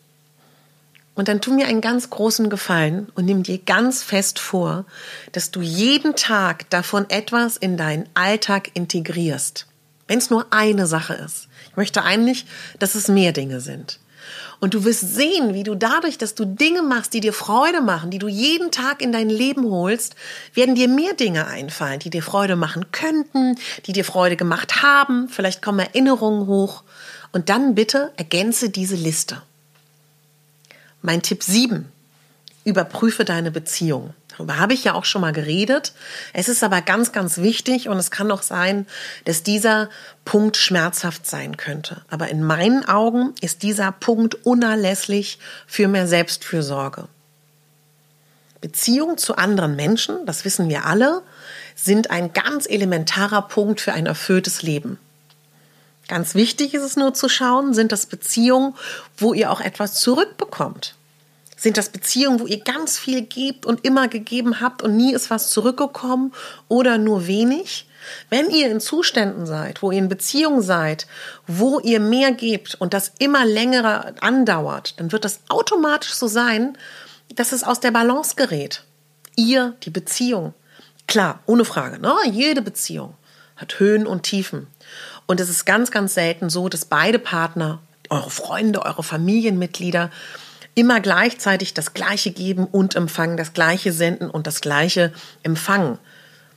Und 1.15 1.29
dann 1.29 1.41
tu 1.41 1.55
mir 1.55 1.67
einen 1.67 1.81
ganz 1.81 2.11
großen 2.11 2.51
Gefallen 2.51 3.09
und 3.15 3.25
nimm 3.25 3.45
dir 3.45 3.59
ganz 3.59 4.03
fest 4.03 4.39
vor, 4.41 4.85
dass 5.33 5.51
du 5.51 5.61
jeden 5.61 6.17
Tag 6.17 6.69
davon 6.71 7.09
etwas 7.09 7.57
in 7.57 7.77
deinen 7.77 8.09
Alltag 8.15 8.71
integrierst. 8.75 9.67
Wenn 10.09 10.19
es 10.19 10.31
nur 10.31 10.47
eine 10.51 10.87
Sache 10.87 11.15
ist. 11.15 11.49
Ich 11.71 11.77
möchte 11.77 12.03
eigentlich, 12.03 12.47
dass 12.79 12.95
es 12.95 13.09
mehr 13.09 13.33
Dinge 13.33 13.61
sind. 13.61 14.01
Und 14.61 14.75
du 14.75 14.85
wirst 14.85 15.15
sehen, 15.15 15.55
wie 15.55 15.63
du 15.63 15.75
dadurch, 15.75 16.19
dass 16.19 16.35
du 16.35 16.45
Dinge 16.45 16.83
machst, 16.83 17.15
die 17.15 17.21
dir 17.21 17.33
Freude 17.33 17.81
machen, 17.81 18.11
die 18.11 18.19
du 18.19 18.29
jeden 18.29 18.71
Tag 18.71 19.03
in 19.03 19.13
dein 19.13 19.29
Leben 19.29 19.65
holst, 19.71 20.17
werden 20.55 20.75
dir 20.75 20.89
mehr 20.89 21.15
Dinge 21.15 21.47
einfallen, 21.47 22.01
die 22.01 22.11
dir 22.11 22.23
Freude 22.23 22.57
machen 22.57 22.87
könnten, 22.91 23.57
die 23.87 23.93
dir 23.93 24.05
Freude 24.05 24.37
gemacht 24.37 24.83
haben. 24.83 25.29
Vielleicht 25.29 25.63
kommen 25.63 25.81
Erinnerungen 25.81 26.47
hoch. 26.47 26.83
Und 27.33 27.49
dann 27.49 27.75
bitte 27.75 28.13
ergänze 28.17 28.71
diese 28.71 28.97
Liste. 28.97 29.43
Mein 31.07 31.21
Tipp 31.21 31.43
7. 31.43 31.93
Überprüfe 32.65 33.27
deine 33.27 33.51
Beziehung. 33.51 34.15
Darüber 34.29 34.59
habe 34.59 34.73
ich 34.73 34.85
ja 34.85 34.95
auch 34.95 35.05
schon 35.05 35.21
mal 35.21 35.35
geredet. 35.35 35.93
Es 36.33 36.49
ist 36.49 36.65
aber 36.65 36.81
ganz, 36.81 37.13
ganz 37.13 37.37
wichtig 37.37 37.91
und 37.91 37.99
es 37.99 38.11
kann 38.11 38.31
auch 38.31 38.41
sein, 38.41 38.87
dass 39.27 39.43
dieser 39.43 39.91
Punkt 40.25 40.57
schmerzhaft 40.57 41.27
sein 41.27 41.59
könnte. 41.59 42.01
Aber 42.09 42.31
in 42.31 42.43
meinen 42.43 42.89
Augen 42.89 43.35
ist 43.43 43.63
dieser 43.63 43.93
Punkt 43.93 44.47
unerlässlich 44.47 45.39
für 45.67 45.89
mehr 45.89 46.07
Selbstfürsorge. 46.07 47.07
Beziehungen 48.63 49.19
zu 49.19 49.37
anderen 49.37 49.77
Menschen, 49.77 50.25
das 50.25 50.47
wissen 50.47 50.71
wir 50.71 50.87
alle, 50.87 51.21
sind 51.75 52.11
ein 52.11 52.33
ganz 52.33 52.65
elementarer 52.67 53.43
Punkt 53.43 53.83
für 53.83 53.93
ein 53.93 54.07
erfülltes 54.07 54.63
Leben. 54.63 54.99
Ganz 56.09 56.35
wichtig 56.35 56.75
ist 56.75 56.83
es 56.83 56.97
nur 56.97 57.15
zu 57.15 57.29
schauen, 57.29 57.73
sind 57.75 57.93
das 57.93 58.07
Beziehungen, 58.07 58.75
wo 59.17 59.33
ihr 59.33 59.51
auch 59.51 59.61
etwas 59.61 59.95
zurückbekommt. 60.01 60.95
Sind 61.57 61.79
das 61.79 61.89
Beziehungen, 61.89 62.41
wo 62.41 62.47
ihr 62.47 62.61
ganz 62.61 62.99
viel 62.99 63.23
gebt 63.23 63.65
und 63.65 63.87
immer 63.87 64.09
gegeben 64.09 64.61
habt 64.61 64.83
und 64.83 64.97
nie 64.97 65.15
ist 65.15 65.31
was 65.31 65.49
zurückgekommen 65.49 66.33
oder 66.69 66.99
nur 66.99 67.27
wenig? 67.27 67.89
Wenn 68.29 68.51
ihr 68.51 68.71
in 68.71 68.81
Zuständen 68.81 69.47
seid, 69.47 69.81
wo 69.81 69.91
ihr 69.91 69.99
in 69.99 70.11
Beziehungen 70.11 70.61
seid, 70.61 71.07
wo 71.47 71.81
ihr 71.81 72.01
mehr 72.01 72.33
gebt 72.33 72.75
und 72.75 72.93
das 72.93 73.13
immer 73.19 73.47
länger 73.47 74.15
andauert, 74.21 75.01
dann 75.01 75.11
wird 75.11 75.25
das 75.25 75.41
automatisch 75.49 76.13
so 76.13 76.27
sein, 76.27 76.77
dass 77.35 77.53
es 77.53 77.65
aus 77.65 77.81
der 77.81 77.93
Balance 77.93 78.35
gerät. 78.37 78.85
Ihr, 79.37 79.75
die 79.85 79.91
Beziehung. 79.91 80.53
Klar, 81.07 81.41
ohne 81.47 81.65
Frage, 81.65 81.99
ne? 81.99 82.15
Jede 82.31 82.63
Beziehung 82.63 83.15
hat 83.57 83.79
Höhen 83.79 84.07
und 84.07 84.25
Tiefen. 84.25 84.67
Und 85.27 85.41
es 85.41 85.49
ist 85.49 85.65
ganz, 85.65 85.91
ganz 85.91 86.15
selten 86.15 86.51
so, 86.51 86.69
dass 86.69 86.85
beide 86.85 87.19
Partner, 87.19 87.81
eure 88.11 88.31
Freunde, 88.31 88.83
eure 88.85 89.03
Familienmitglieder, 89.03 90.11
immer 90.75 91.01
gleichzeitig 91.01 91.75
das 91.75 91.95
Gleiche 91.95 92.31
geben 92.31 92.67
und 92.67 92.97
empfangen, 92.97 93.37
das 93.37 93.53
Gleiche 93.53 93.93
senden 93.93 94.29
und 94.29 94.47
das 94.47 94.61
Gleiche 94.61 95.13
empfangen. 95.43 95.99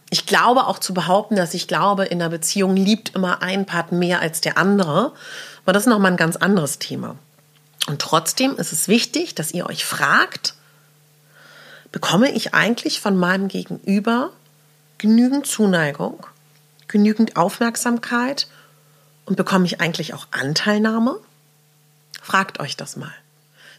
Ich 0.09 0.25
glaube 0.25 0.67
auch 0.67 0.79
zu 0.79 0.93
behaupten, 0.93 1.35
dass 1.35 1.53
ich 1.53 1.67
glaube, 1.67 2.05
in 2.05 2.21
einer 2.21 2.29
Beziehung 2.29 2.75
liebt 2.75 3.15
immer 3.15 3.41
ein 3.41 3.65
Part 3.65 3.91
mehr 3.91 4.21
als 4.21 4.41
der 4.41 4.57
andere. 4.57 5.13
Aber 5.63 5.73
das 5.73 5.83
ist 5.83 5.89
nochmal 5.89 6.11
ein 6.11 6.17
ganz 6.17 6.37
anderes 6.37 6.79
Thema. 6.79 7.15
Und 7.87 8.01
trotzdem 8.01 8.55
ist 8.55 8.71
es 8.71 8.87
wichtig, 8.87 9.35
dass 9.35 9.53
ihr 9.53 9.65
euch 9.67 9.85
fragt, 9.85 10.55
bekomme 11.91 12.31
ich 12.31 12.53
eigentlich 12.53 13.01
von 13.01 13.17
meinem 13.17 13.47
Gegenüber 13.47 14.31
genügend 14.97 15.45
Zuneigung, 15.45 16.25
genügend 16.87 17.35
Aufmerksamkeit 17.35 18.47
und 19.27 19.35
bekomme 19.35 19.65
ich 19.65 19.81
eigentlich 19.81 20.13
auch 20.13 20.27
Anteilnahme? 20.31 21.19
Fragt 22.21 22.59
euch 22.59 22.77
das 22.77 22.95
mal. 22.95 23.13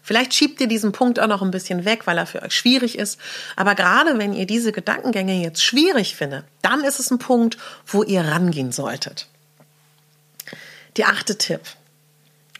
Vielleicht 0.02 0.34
schiebt 0.34 0.60
ihr 0.60 0.68
diesen 0.68 0.92
Punkt 0.92 1.18
auch 1.18 1.26
noch 1.26 1.42
ein 1.42 1.50
bisschen 1.50 1.84
weg, 1.84 2.06
weil 2.06 2.18
er 2.18 2.26
für 2.26 2.42
euch 2.42 2.54
schwierig 2.54 2.98
ist. 2.98 3.18
Aber 3.56 3.74
gerade 3.74 4.18
wenn 4.18 4.34
ihr 4.34 4.46
diese 4.46 4.72
Gedankengänge 4.72 5.42
jetzt 5.42 5.64
schwierig 5.64 6.16
findet, 6.16 6.44
dann 6.62 6.84
ist 6.84 7.00
es 7.00 7.10
ein 7.10 7.18
Punkt, 7.18 7.58
wo 7.86 8.02
ihr 8.02 8.22
rangehen 8.22 8.72
solltet. 8.72 9.26
Der 10.96 11.08
achte 11.08 11.36
Tipp. 11.38 11.62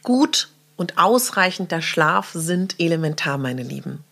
Gut 0.01 0.49
und 0.75 0.97
ausreichender 0.97 1.81
Schlaf 1.81 2.31
sind 2.33 2.75
elementar, 2.79 3.37
meine 3.37 3.63
Lieben. 3.63 4.03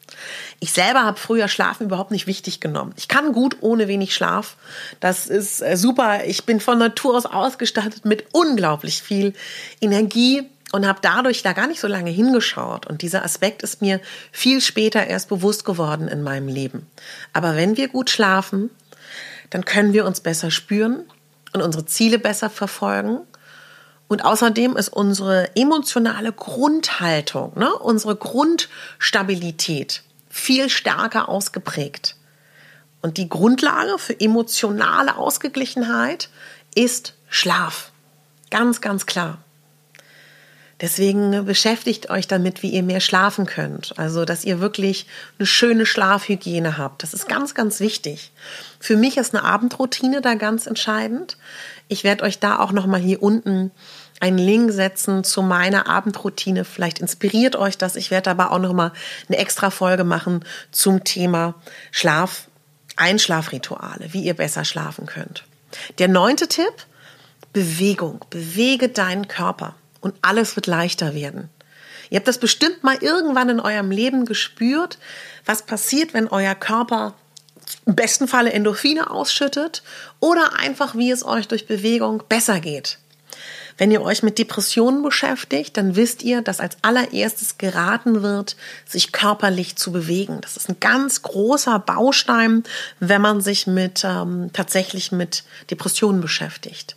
Ich 0.59 0.71
selber 0.71 1.03
habe 1.03 1.19
früher 1.19 1.47
Schlafen 1.47 1.85
überhaupt 1.85 2.11
nicht 2.11 2.27
wichtig 2.27 2.59
genommen. 2.59 2.93
Ich 2.97 3.07
kann 3.07 3.33
gut 3.33 3.57
ohne 3.61 3.87
wenig 3.87 4.13
Schlaf. 4.13 4.55
Das 4.99 5.27
ist 5.27 5.61
äh, 5.61 5.77
super. 5.77 6.25
Ich 6.25 6.45
bin 6.45 6.59
von 6.59 6.77
Natur 6.77 7.15
aus 7.15 7.25
ausgestattet 7.25 8.05
mit 8.05 8.25
unglaublich 8.33 9.01
viel 9.01 9.33
Energie 9.81 10.49
und 10.71 10.87
habe 10.87 10.99
dadurch 11.01 11.43
da 11.43 11.53
gar 11.53 11.67
nicht 11.67 11.79
so 11.79 11.87
lange 11.87 12.09
hingeschaut. 12.09 12.87
Und 12.87 13.01
dieser 13.01 13.23
Aspekt 13.23 13.63
ist 13.63 13.81
mir 13.81 14.01
viel 14.31 14.61
später 14.61 15.07
erst 15.07 15.29
bewusst 15.29 15.65
geworden 15.65 16.07
in 16.07 16.23
meinem 16.23 16.47
Leben. 16.47 16.87
Aber 17.33 17.55
wenn 17.55 17.77
wir 17.77 17.87
gut 17.87 18.09
schlafen, 18.09 18.69
dann 19.49 19.63
können 19.65 19.93
wir 19.93 20.05
uns 20.05 20.19
besser 20.19 20.51
spüren 20.51 21.05
und 21.53 21.61
unsere 21.61 21.85
Ziele 21.85 22.19
besser 22.19 22.49
verfolgen. 22.49 23.19
Und 24.09 24.23
außerdem 24.23 24.77
ist 24.77 24.89
unsere 24.89 25.55
emotionale 25.55 26.31
Grundhaltung, 26.31 27.53
ne, 27.57 27.73
unsere 27.73 28.15
Grundstabilität 28.15 30.03
viel 30.37 30.69
stärker 30.69 31.27
ausgeprägt. 31.29 32.15
Und 33.01 33.17
die 33.17 33.29
Grundlage 33.29 33.97
für 33.97 34.19
emotionale 34.19 35.17
Ausgeglichenheit 35.17 36.29
ist 36.75 37.15
Schlaf. 37.29 37.91
Ganz, 38.49 38.81
ganz 38.81 39.05
klar. 39.05 39.39
Deswegen 40.79 41.43
beschäftigt 41.45 42.11
euch 42.11 42.27
damit, 42.27 42.61
wie 42.61 42.69
ihr 42.69 42.83
mehr 42.83 42.99
schlafen 42.99 43.47
könnt. 43.47 43.97
Also, 43.97 44.25
dass 44.25 44.45
ihr 44.45 44.59
wirklich 44.59 45.07
eine 45.39 45.47
schöne 45.47 45.87
Schlafhygiene 45.87 46.77
habt. 46.77 47.01
Das 47.01 47.15
ist 47.15 47.27
ganz, 47.27 47.55
ganz 47.55 47.79
wichtig. 47.79 48.31
Für 48.79 48.95
mich 48.95 49.17
ist 49.17 49.33
eine 49.33 49.43
Abendroutine 49.43 50.21
da 50.21 50.35
ganz 50.35 50.67
entscheidend. 50.67 51.37
Ich 51.87 52.03
werde 52.03 52.23
euch 52.23 52.37
da 52.37 52.59
auch 52.59 52.71
nochmal 52.71 52.99
hier 52.99 53.23
unten 53.23 53.71
einen 54.19 54.37
Link 54.37 54.71
setzen 54.71 55.23
zu 55.23 55.41
meiner 55.41 55.87
Abendroutine. 55.87 56.65
Vielleicht 56.65 56.99
inspiriert 56.99 57.55
euch 57.55 57.77
das. 57.77 57.95
Ich 57.95 58.11
werde 58.11 58.31
aber 58.31 58.51
auch 58.51 58.59
noch 58.59 58.73
mal 58.73 58.91
eine 59.27 59.37
extra 59.37 59.69
Folge 59.69 60.03
machen 60.03 60.43
zum 60.71 61.03
Thema 61.03 61.55
Schlaf, 61.91 62.47
Einschlafrituale, 62.95 64.11
wie 64.11 64.23
ihr 64.23 64.33
besser 64.33 64.65
schlafen 64.65 65.05
könnt. 65.05 65.43
Der 65.99 66.07
neunte 66.07 66.47
Tipp, 66.47 66.73
Bewegung. 67.53 68.25
Bewege 68.29 68.89
deinen 68.89 69.27
Körper 69.27 69.75
und 70.01 70.15
alles 70.21 70.55
wird 70.55 70.67
leichter 70.67 71.13
werden. 71.13 71.49
Ihr 72.09 72.17
habt 72.17 72.27
das 72.27 72.37
bestimmt 72.37 72.83
mal 72.83 72.97
irgendwann 73.01 73.49
in 73.49 73.59
eurem 73.59 73.91
Leben 73.91 74.25
gespürt, 74.25 74.97
was 75.45 75.63
passiert, 75.63 76.13
wenn 76.13 76.27
euer 76.27 76.55
Körper 76.55 77.13
im 77.85 77.95
besten 77.95 78.27
Falle 78.27 78.53
Endorphine 78.53 79.09
ausschüttet 79.09 79.83
oder 80.19 80.53
einfach, 80.57 80.95
wie 80.95 81.11
es 81.11 81.25
euch 81.25 81.47
durch 81.47 81.67
Bewegung 81.67 82.23
besser 82.29 82.59
geht. 82.59 82.99
Wenn 83.77 83.91
ihr 83.91 84.01
euch 84.01 84.23
mit 84.23 84.39
Depressionen 84.39 85.03
beschäftigt, 85.03 85.77
dann 85.77 85.95
wisst 85.95 86.23
ihr, 86.23 86.41
dass 86.41 86.59
als 86.59 86.77
allererstes 86.81 87.57
geraten 87.57 88.23
wird, 88.23 88.55
sich 88.85 89.11
körperlich 89.11 89.75
zu 89.75 89.91
bewegen. 89.91 90.39
Das 90.41 90.57
ist 90.57 90.69
ein 90.69 90.79
ganz 90.79 91.21
großer 91.21 91.77
Baustein, 91.79 92.63
wenn 92.99 93.21
man 93.21 93.41
sich 93.41 93.67
mit 93.67 94.03
ähm, 94.03 94.49
tatsächlich 94.51 95.11
mit 95.11 95.43
Depressionen 95.69 96.21
beschäftigt. 96.21 96.95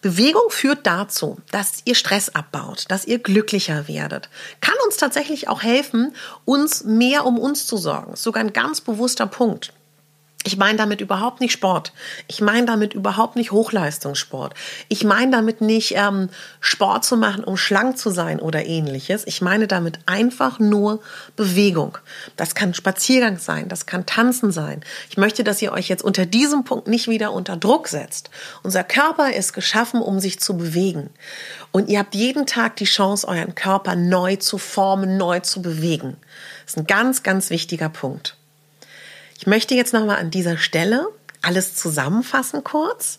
Bewegung 0.00 0.50
führt 0.50 0.86
dazu, 0.86 1.38
dass 1.50 1.80
ihr 1.84 1.96
Stress 1.96 2.28
abbaut, 2.28 2.84
dass 2.88 3.06
ihr 3.06 3.18
glücklicher 3.18 3.88
werdet. 3.88 4.28
Kann 4.60 4.74
uns 4.84 4.98
tatsächlich 4.98 5.48
auch 5.48 5.62
helfen, 5.62 6.14
uns 6.44 6.84
mehr 6.84 7.24
um 7.26 7.38
uns 7.38 7.66
zu 7.66 7.76
sorgen. 7.76 8.14
Sogar 8.14 8.44
ein 8.44 8.52
ganz 8.52 8.80
bewusster 8.80 9.26
Punkt. 9.26 9.72
Ich 10.46 10.56
meine 10.56 10.78
damit 10.78 11.00
überhaupt 11.00 11.40
nicht 11.40 11.50
Sport. 11.50 11.92
Ich 12.28 12.40
meine 12.40 12.66
damit 12.66 12.94
überhaupt 12.94 13.34
nicht 13.34 13.50
Hochleistungssport. 13.50 14.54
Ich 14.86 15.02
meine 15.02 15.32
damit 15.32 15.60
nicht 15.60 15.94
ähm, 15.96 16.28
Sport 16.60 17.04
zu 17.04 17.16
machen, 17.16 17.42
um 17.42 17.56
schlank 17.56 17.98
zu 17.98 18.10
sein 18.10 18.38
oder 18.38 18.64
ähnliches. 18.64 19.26
Ich 19.26 19.42
meine 19.42 19.66
damit 19.66 19.98
einfach 20.06 20.60
nur 20.60 21.00
Bewegung. 21.34 21.98
Das 22.36 22.54
kann 22.54 22.74
Spaziergang 22.74 23.38
sein, 23.40 23.68
das 23.68 23.86
kann 23.86 24.06
Tanzen 24.06 24.52
sein. 24.52 24.82
Ich 25.10 25.16
möchte, 25.16 25.42
dass 25.42 25.60
ihr 25.60 25.72
euch 25.72 25.88
jetzt 25.88 26.04
unter 26.04 26.26
diesem 26.26 26.62
Punkt 26.62 26.86
nicht 26.86 27.08
wieder 27.08 27.32
unter 27.32 27.56
Druck 27.56 27.88
setzt. 27.88 28.30
Unser 28.62 28.84
Körper 28.84 29.34
ist 29.34 29.52
geschaffen, 29.52 30.00
um 30.00 30.20
sich 30.20 30.38
zu 30.38 30.56
bewegen. 30.56 31.10
Und 31.72 31.88
ihr 31.88 31.98
habt 31.98 32.14
jeden 32.14 32.46
Tag 32.46 32.76
die 32.76 32.84
Chance, 32.84 33.26
euren 33.26 33.56
Körper 33.56 33.96
neu 33.96 34.36
zu 34.36 34.58
formen, 34.58 35.16
neu 35.16 35.40
zu 35.40 35.60
bewegen. 35.60 36.16
Das 36.64 36.74
ist 36.74 36.78
ein 36.78 36.86
ganz, 36.86 37.24
ganz 37.24 37.50
wichtiger 37.50 37.88
Punkt. 37.88 38.35
Ich 39.38 39.46
möchte 39.46 39.74
jetzt 39.74 39.92
nochmal 39.92 40.18
an 40.18 40.30
dieser 40.30 40.56
Stelle 40.58 41.08
alles 41.42 41.74
zusammenfassen 41.74 42.64
kurz. 42.64 43.18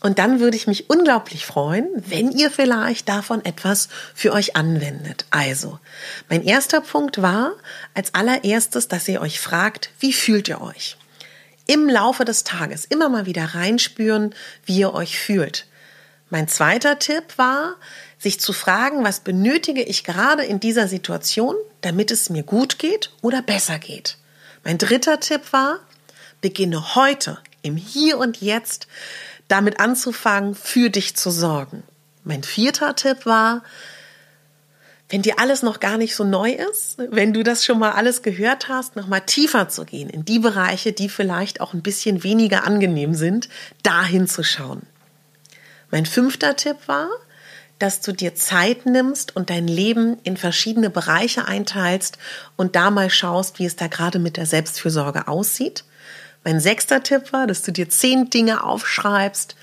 Und 0.00 0.20
dann 0.20 0.38
würde 0.38 0.56
ich 0.56 0.68
mich 0.68 0.88
unglaublich 0.88 1.44
freuen, 1.44 1.88
wenn 1.96 2.30
ihr 2.30 2.52
vielleicht 2.52 3.08
davon 3.08 3.44
etwas 3.44 3.88
für 4.14 4.32
euch 4.32 4.54
anwendet. 4.54 5.26
Also, 5.30 5.80
mein 6.28 6.44
erster 6.44 6.80
Punkt 6.80 7.20
war 7.20 7.54
als 7.94 8.14
allererstes, 8.14 8.86
dass 8.86 9.08
ihr 9.08 9.20
euch 9.20 9.40
fragt, 9.40 9.90
wie 9.98 10.12
fühlt 10.12 10.48
ihr 10.48 10.60
euch? 10.60 10.96
Im 11.66 11.88
Laufe 11.88 12.24
des 12.24 12.44
Tages 12.44 12.84
immer 12.84 13.08
mal 13.08 13.26
wieder 13.26 13.44
reinspüren, 13.44 14.34
wie 14.64 14.78
ihr 14.78 14.94
euch 14.94 15.18
fühlt. 15.18 15.66
Mein 16.30 16.46
zweiter 16.46 17.00
Tipp 17.00 17.24
war, 17.36 17.74
sich 18.18 18.38
zu 18.38 18.52
fragen, 18.52 19.02
was 19.02 19.20
benötige 19.20 19.82
ich 19.82 20.04
gerade 20.04 20.44
in 20.44 20.60
dieser 20.60 20.86
Situation, 20.86 21.56
damit 21.80 22.12
es 22.12 22.30
mir 22.30 22.44
gut 22.44 22.78
geht 22.78 23.10
oder 23.20 23.42
besser 23.42 23.80
geht. 23.80 24.16
Mein 24.68 24.76
dritter 24.76 25.18
Tipp 25.18 25.54
war, 25.54 25.78
beginne 26.42 26.94
heute 26.94 27.38
im 27.62 27.78
Hier 27.78 28.18
und 28.18 28.42
Jetzt 28.42 28.86
damit 29.48 29.80
anzufangen, 29.80 30.54
für 30.54 30.90
dich 30.90 31.16
zu 31.16 31.30
sorgen. 31.30 31.84
Mein 32.22 32.42
vierter 32.42 32.94
Tipp 32.94 33.24
war, 33.24 33.62
wenn 35.08 35.22
dir 35.22 35.38
alles 35.38 35.62
noch 35.62 35.80
gar 35.80 35.96
nicht 35.96 36.14
so 36.14 36.22
neu 36.22 36.52
ist, 36.52 36.98
wenn 36.98 37.32
du 37.32 37.42
das 37.42 37.64
schon 37.64 37.78
mal 37.78 37.92
alles 37.92 38.20
gehört 38.20 38.68
hast, 38.68 38.94
noch 38.94 39.06
mal 39.06 39.20
tiefer 39.20 39.70
zu 39.70 39.86
gehen 39.86 40.10
in 40.10 40.26
die 40.26 40.38
Bereiche, 40.38 40.92
die 40.92 41.08
vielleicht 41.08 41.62
auch 41.62 41.72
ein 41.72 41.80
bisschen 41.80 42.22
weniger 42.22 42.64
angenehm 42.64 43.14
sind, 43.14 43.48
dahin 43.82 44.28
zu 44.28 44.44
schauen. 44.44 44.82
Mein 45.90 46.04
fünfter 46.04 46.56
Tipp 46.56 46.76
war, 46.84 47.08
dass 47.78 48.00
du 48.00 48.12
dir 48.12 48.34
Zeit 48.34 48.86
nimmst 48.86 49.36
und 49.36 49.50
dein 49.50 49.68
Leben 49.68 50.18
in 50.24 50.36
verschiedene 50.36 50.90
Bereiche 50.90 51.46
einteilst 51.46 52.18
und 52.56 52.76
da 52.76 52.90
mal 52.90 53.10
schaust, 53.10 53.58
wie 53.58 53.66
es 53.66 53.76
da 53.76 53.86
gerade 53.86 54.18
mit 54.18 54.36
der 54.36 54.46
Selbstfürsorge 54.46 55.28
aussieht. 55.28 55.84
Mein 56.44 56.60
sechster 56.60 57.02
Tipp 57.02 57.32
war, 57.32 57.46
dass 57.46 57.62
du 57.62 57.72
dir 57.72 57.88
zehn 57.88 58.30
Dinge 58.30 58.64
aufschreibst, 58.64 59.56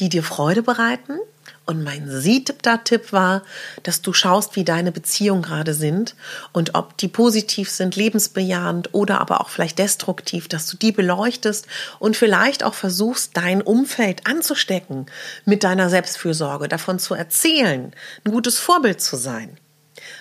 die 0.00 0.08
dir 0.08 0.22
Freude 0.22 0.62
bereiten. 0.62 1.18
Und 1.66 1.84
mein 1.84 2.10
siebter 2.10 2.82
Tipp 2.82 3.12
war, 3.12 3.42
dass 3.84 4.02
du 4.02 4.12
schaust, 4.12 4.56
wie 4.56 4.64
deine 4.64 4.90
Beziehungen 4.90 5.42
gerade 5.42 5.72
sind 5.72 6.16
und 6.52 6.74
ob 6.74 6.96
die 6.96 7.06
positiv 7.06 7.70
sind, 7.70 7.94
lebensbejahend 7.94 8.92
oder 8.92 9.20
aber 9.20 9.40
auch 9.40 9.50
vielleicht 9.50 9.78
destruktiv, 9.78 10.48
dass 10.48 10.66
du 10.66 10.76
die 10.76 10.90
beleuchtest 10.90 11.66
und 12.00 12.16
vielleicht 12.16 12.64
auch 12.64 12.74
versuchst, 12.74 13.36
dein 13.36 13.62
Umfeld 13.62 14.26
anzustecken 14.26 15.06
mit 15.44 15.62
deiner 15.62 15.90
Selbstfürsorge, 15.90 16.66
davon 16.66 16.98
zu 16.98 17.14
erzählen, 17.14 17.92
ein 18.24 18.32
gutes 18.32 18.58
Vorbild 18.58 19.00
zu 19.00 19.16
sein. 19.16 19.56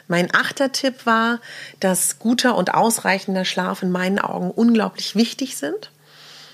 Mein 0.07 0.33
achter 0.33 0.71
Tipp 0.71 1.05
war, 1.05 1.39
dass 1.79 2.19
guter 2.19 2.55
und 2.55 2.73
ausreichender 2.73 3.45
Schlaf 3.45 3.81
in 3.81 3.91
meinen 3.91 4.19
Augen 4.19 4.51
unglaublich 4.51 5.15
wichtig 5.15 5.57
sind 5.57 5.89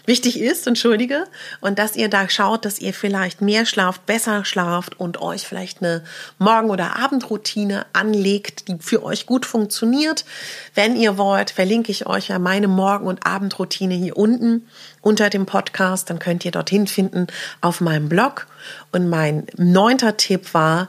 wichtig 0.06 0.39
ist, 0.39 0.68
entschuldige, 0.68 1.26
und 1.62 1.80
dass 1.80 1.96
ihr 1.96 2.10
da 2.10 2.30
schaut, 2.30 2.65
dass 2.65 2.80
ihr 2.80 2.94
vielleicht 2.94 3.41
mehr 3.41 3.65
schlaft, 3.65 4.06
besser 4.06 4.46
schlaft 4.46 5.00
und 5.00 5.22
euch 5.22 5.48
vielleicht 5.48 5.82
eine 5.82 6.04
Morgen- 6.38 6.70
oder 6.70 6.98
Abendroutine 6.98 7.86
anlegt, 7.94 8.68
die 8.68 8.78
für 8.80 9.04
euch 9.04 9.26
gut 9.26 9.46
funktioniert. 9.46 10.26
Wenn 10.74 10.96
ihr 10.96 11.18
wollt, 11.18 11.52
verlinke 11.52 11.91
ich 11.91 12.08
euch 12.08 12.30
ja 12.30 12.39
meine 12.39 12.68
Morgen- 12.68 13.08
und 13.08 13.26
Abendroutine 13.26 13.96
hier 13.96 14.18
unten 14.18 14.68
unter 15.02 15.30
dem 15.30 15.46
Podcast, 15.46 16.10
dann 16.10 16.20
könnt 16.20 16.46
ihr 16.46 16.52
dorthin 16.52 16.88
finden 16.88 17.28
auf 17.62 17.82
meinem 17.82 18.10
Blog. 18.10 18.48
Und 18.91 19.10
mein 19.10 19.46
neunter 19.56 20.18
Tipp 20.18 20.54
war, 20.54 20.88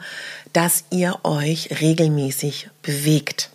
dass 0.53 0.85
ihr 0.91 1.19
euch 1.23 1.81
regelmäßig 1.81 2.71
bewegt 2.83 3.51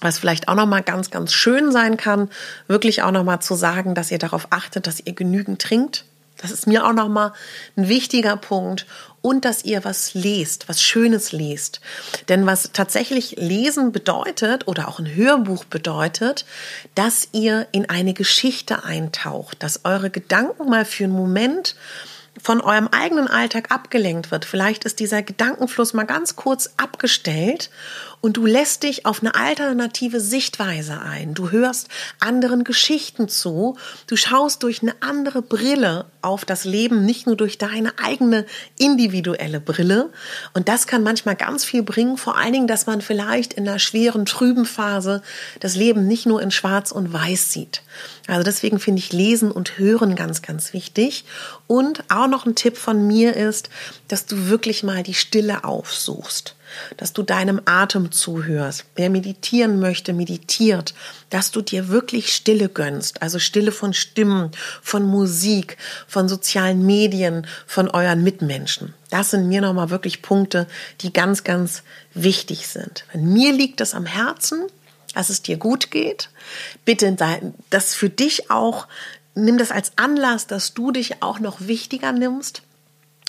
was 0.00 0.18
vielleicht 0.18 0.48
auch 0.48 0.54
noch 0.54 0.66
mal 0.66 0.82
ganz 0.82 1.10
ganz 1.10 1.32
schön 1.32 1.72
sein 1.72 1.96
kann, 1.96 2.28
wirklich 2.66 3.02
auch 3.02 3.10
noch 3.10 3.24
mal 3.24 3.40
zu 3.40 3.54
sagen, 3.54 3.94
dass 3.94 4.10
ihr 4.10 4.18
darauf 4.18 4.48
achtet, 4.50 4.86
dass 4.86 5.00
ihr 5.00 5.14
genügend 5.14 5.60
trinkt. 5.60 6.04
Das 6.38 6.50
ist 6.50 6.66
mir 6.66 6.86
auch 6.86 6.92
noch 6.92 7.08
mal 7.08 7.32
ein 7.76 7.88
wichtiger 7.88 8.36
Punkt 8.36 8.86
und 9.22 9.44
dass 9.44 9.64
ihr 9.64 9.84
was 9.84 10.14
lest, 10.14 10.68
was 10.68 10.82
Schönes 10.82 11.32
lest. 11.32 11.80
Denn 12.28 12.46
was 12.46 12.70
tatsächlich 12.72 13.36
lesen 13.38 13.90
bedeutet 13.90 14.68
oder 14.68 14.88
auch 14.88 14.98
ein 14.98 15.14
Hörbuch 15.14 15.64
bedeutet, 15.64 16.44
dass 16.94 17.28
ihr 17.32 17.66
in 17.72 17.88
eine 17.88 18.12
Geschichte 18.12 18.84
eintaucht, 18.84 19.62
dass 19.62 19.84
eure 19.84 20.10
Gedanken 20.10 20.68
mal 20.68 20.84
für 20.84 21.04
einen 21.04 21.14
Moment 21.14 21.74
von 22.40 22.60
eurem 22.60 22.88
eigenen 22.88 23.28
Alltag 23.28 23.70
abgelenkt 23.70 24.30
wird. 24.30 24.44
Vielleicht 24.44 24.84
ist 24.84 25.00
dieser 25.00 25.22
Gedankenfluss 25.22 25.94
mal 25.94 26.04
ganz 26.04 26.36
kurz 26.36 26.74
abgestellt 26.76 27.70
und 28.20 28.36
du 28.36 28.46
lässt 28.46 28.82
dich 28.82 29.06
auf 29.06 29.20
eine 29.20 29.34
alternative 29.34 30.20
Sichtweise 30.20 31.00
ein. 31.00 31.34
Du 31.34 31.50
hörst 31.50 31.88
anderen 32.18 32.64
Geschichten 32.64 33.28
zu. 33.28 33.76
Du 34.06 34.16
schaust 34.16 34.62
durch 34.62 34.82
eine 34.82 34.94
andere 35.00 35.42
Brille 35.42 36.06
auf 36.22 36.44
das 36.44 36.64
Leben, 36.64 37.04
nicht 37.04 37.26
nur 37.26 37.36
durch 37.36 37.58
deine 37.58 37.92
eigene 38.02 38.46
individuelle 38.78 39.60
Brille. 39.60 40.10
Und 40.54 40.68
das 40.68 40.86
kann 40.86 41.04
manchmal 41.04 41.36
ganz 41.36 41.64
viel 41.64 41.82
bringen, 41.82 42.16
vor 42.16 42.36
allen 42.36 42.52
Dingen, 42.52 42.66
dass 42.66 42.86
man 42.86 43.00
vielleicht 43.00 43.52
in 43.52 43.68
einer 43.68 43.78
schweren, 43.78 44.26
trüben 44.26 44.66
Phase 44.66 45.22
das 45.60 45.76
Leben 45.76 46.08
nicht 46.08 46.26
nur 46.26 46.42
in 46.42 46.50
schwarz 46.50 46.90
und 46.90 47.12
weiß 47.12 47.52
sieht. 47.52 47.82
Also 48.26 48.42
deswegen 48.42 48.80
finde 48.80 48.98
ich 48.98 49.12
Lesen 49.12 49.52
und 49.52 49.78
Hören 49.78 50.16
ganz, 50.16 50.42
ganz 50.42 50.72
wichtig. 50.72 51.24
Und 51.68 52.02
auch 52.08 52.26
noch 52.26 52.44
ein 52.44 52.56
Tipp 52.56 52.76
von 52.76 53.06
mir 53.06 53.36
ist, 53.36 53.70
dass 54.08 54.26
du 54.26 54.48
wirklich 54.48 54.82
mal 54.82 55.04
die 55.04 55.14
Stille 55.14 55.62
aufsuchst 55.62 56.55
dass 56.96 57.12
du 57.12 57.22
deinem 57.22 57.60
Atem 57.64 58.12
zuhörst. 58.12 58.84
Wer 58.94 59.10
meditieren 59.10 59.80
möchte, 59.80 60.12
meditiert, 60.12 60.94
dass 61.30 61.50
du 61.50 61.62
dir 61.62 61.88
wirklich 61.88 62.34
Stille 62.34 62.68
gönnst, 62.68 63.22
also 63.22 63.38
Stille 63.38 63.72
von 63.72 63.92
Stimmen, 63.92 64.50
von 64.82 65.02
Musik, 65.02 65.76
von 66.06 66.28
sozialen 66.28 66.84
Medien, 66.86 67.46
von 67.66 67.88
euren 67.88 68.22
Mitmenschen. 68.22 68.94
Das 69.10 69.30
sind 69.30 69.48
mir 69.48 69.60
nochmal 69.60 69.90
wirklich 69.90 70.22
Punkte, 70.22 70.66
die 71.00 71.12
ganz, 71.12 71.44
ganz 71.44 71.82
wichtig 72.14 72.68
sind. 72.68 73.04
Wenn 73.12 73.32
mir 73.32 73.52
liegt 73.52 73.80
es 73.80 73.94
am 73.94 74.06
Herzen, 74.06 74.66
dass 75.14 75.30
es 75.30 75.42
dir 75.42 75.56
gut 75.56 75.90
geht. 75.90 76.28
Bitte, 76.84 77.16
das 77.70 77.94
für 77.94 78.10
dich 78.10 78.50
auch, 78.50 78.86
nimm 79.34 79.56
das 79.56 79.70
als 79.70 79.92
Anlass, 79.96 80.46
dass 80.46 80.74
du 80.74 80.90
dich 80.90 81.22
auch 81.22 81.40
noch 81.40 81.60
wichtiger 81.60 82.12
nimmst 82.12 82.62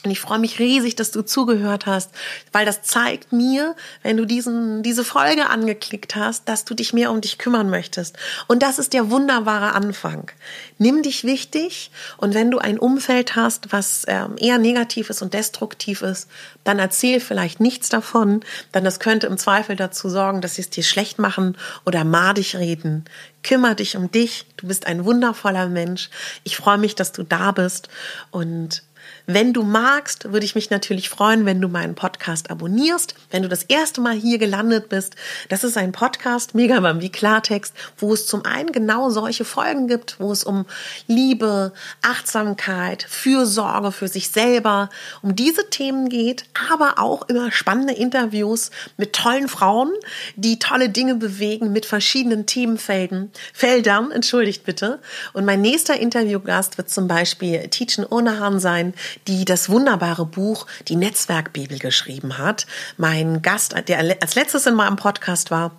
und 0.03 0.11
ich 0.11 0.19
freue 0.19 0.37
mich 0.37 0.59
riesig, 0.59 0.95
dass 0.95 1.09
du 1.09 1.23
zugehört 1.23 1.87
hast, 1.87 2.11
weil 2.51 2.65
das 2.67 2.83
zeigt 2.83 3.33
mir, 3.33 3.75
wenn 4.03 4.15
du 4.15 4.25
diesen, 4.25 4.83
diese 4.83 5.03
Folge 5.03 5.49
angeklickt 5.49 6.15
hast, 6.15 6.47
dass 6.47 6.65
du 6.65 6.75
dich 6.75 6.93
mehr 6.93 7.11
um 7.11 7.19
dich 7.19 7.39
kümmern 7.39 7.69
möchtest. 7.71 8.15
Und 8.47 8.61
das 8.61 8.77
ist 8.77 8.93
der 8.93 9.09
wunderbare 9.09 9.73
Anfang. 9.73 10.29
Nimm 10.77 11.01
dich 11.01 11.23
wichtig 11.23 11.89
und 12.17 12.35
wenn 12.35 12.51
du 12.51 12.59
ein 12.59 12.77
Umfeld 12.77 13.35
hast, 13.35 13.73
was 13.73 14.03
ähm, 14.07 14.35
eher 14.37 14.59
negativ 14.59 15.09
ist 15.09 15.23
und 15.23 15.33
destruktiv 15.33 16.03
ist, 16.03 16.29
dann 16.63 16.77
erzähl 16.77 17.19
vielleicht 17.19 17.59
nichts 17.59 17.89
davon, 17.89 18.41
denn 18.75 18.83
das 18.83 18.99
könnte 18.99 19.25
im 19.25 19.37
Zweifel 19.37 19.75
dazu 19.75 20.09
sorgen, 20.09 20.41
dass 20.41 20.55
sie 20.55 20.61
es 20.61 20.69
dir 20.69 20.83
schlecht 20.83 21.17
machen 21.17 21.57
oder 21.85 22.03
madig 22.03 22.55
reden. 22.55 23.05
Kümmer 23.41 23.75
dich 23.75 23.97
um 23.97 24.11
dich. 24.11 24.45
Du 24.57 24.67
bist 24.67 24.87
ein 24.87 25.05
wundervoller 25.05 25.67
Mensch. 25.69 26.09
Ich 26.43 26.57
freue 26.57 26.77
mich, 26.77 26.95
dass 26.95 27.13
du 27.13 27.23
da 27.23 27.51
bist 27.51 27.89
und 28.31 28.83
wenn 29.29 29.51
du 29.51 29.61
magst, 29.61 30.31
würde 30.31 30.45
ich 30.45 30.55
mich 30.55 30.69
natürlich 30.69 31.09
freuen, 31.09 31.45
wenn 31.45 31.59
du 31.59 31.67
meinen 31.67 31.95
Podcast 31.95 32.49
abonnierst. 32.49 33.13
Wenn 33.29 33.43
du 33.43 33.49
das 33.49 33.63
erste 33.63 33.99
Mal 33.99 34.15
hier 34.15 34.37
gelandet 34.37 34.87
bist, 34.87 35.17
das 35.49 35.65
ist 35.65 35.75
ein 35.75 35.91
Podcast, 35.91 36.55
Mega 36.55 36.77
wie 37.01 37.09
Klartext, 37.09 37.73
wo 37.97 38.13
es 38.13 38.25
zum 38.25 38.45
einen 38.45 38.71
genau 38.71 39.09
solche 39.09 39.43
Folgen 39.43 39.89
gibt, 39.89 40.21
wo 40.21 40.31
es 40.31 40.45
um 40.45 40.65
Liebe, 41.07 41.73
Achtsamkeit, 42.01 43.05
Fürsorge 43.09 43.91
für 43.91 44.07
sich 44.07 44.29
selber, 44.29 44.89
um 45.21 45.35
diese 45.35 45.69
Themen 45.69 46.07
geht, 46.07 46.45
aber 46.71 46.97
auch 46.97 47.27
immer 47.27 47.51
spannende 47.51 47.93
Interviews 47.93 48.71
mit 48.95 49.11
tollen 49.11 49.49
Frauen, 49.49 49.91
die 50.37 50.57
tolle 50.57 50.87
Dinge 50.87 51.15
bewegen 51.15 51.73
mit 51.73 51.85
verschiedenen 51.85 52.45
Themenfelden, 52.45 53.31
Feldern, 53.51 54.11
entschuldigt 54.11 54.63
bitte. 54.63 54.99
Und 55.33 55.43
mein 55.43 55.59
nächster 55.59 55.99
Interviewgast 55.99 56.77
wird 56.77 56.89
zum 56.89 57.09
Beispiel 57.09 57.67
Teachen 57.67 58.05
Onahan 58.09 58.61
sein, 58.61 58.93
die 59.27 59.45
das 59.45 59.69
wunderbare 59.69 60.25
Buch 60.25 60.67
Die 60.87 60.95
Netzwerkbibel 60.95 61.79
geschrieben 61.79 62.37
hat. 62.37 62.67
Mein 62.97 63.41
Gast, 63.41 63.75
der 63.87 63.99
als 64.21 64.35
letztes 64.35 64.65
in 64.65 64.75
meinem 64.75 64.95
Podcast 64.95 65.51
war, 65.51 65.71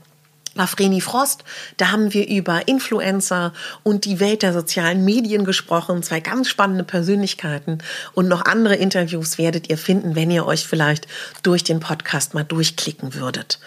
war 0.59 0.67
Vreni 0.67 1.01
Frost. 1.01 1.45
Da 1.77 1.91
haben 1.93 2.13
wir 2.13 2.29
über 2.29 2.69
Influencer 2.69 3.53
und 3.83 4.05
die 4.05 4.21
Welt 4.21 4.43
der 4.43 4.53
sozialen 4.53 5.05
Medien 5.05 5.45
gesprochen. 5.45 6.03
Zwei 6.03 6.21
ganz 6.21 6.49
spannende 6.49 6.85
Persönlichkeiten. 6.85 7.79
Und 8.15 8.29
noch 8.29 8.45
andere 8.45 8.75
Interviews 8.75 9.39
werdet 9.39 9.71
ihr 9.71 9.79
finden, 9.79 10.15
wenn 10.15 10.31
ihr 10.31 10.47
euch 10.47 10.67
vielleicht 10.67 11.07
durch 11.43 11.65
den 11.65 11.81
Podcast 11.81 12.35
mal 12.35 12.45
durchklicken 12.45 13.15
würdet. 13.15 13.61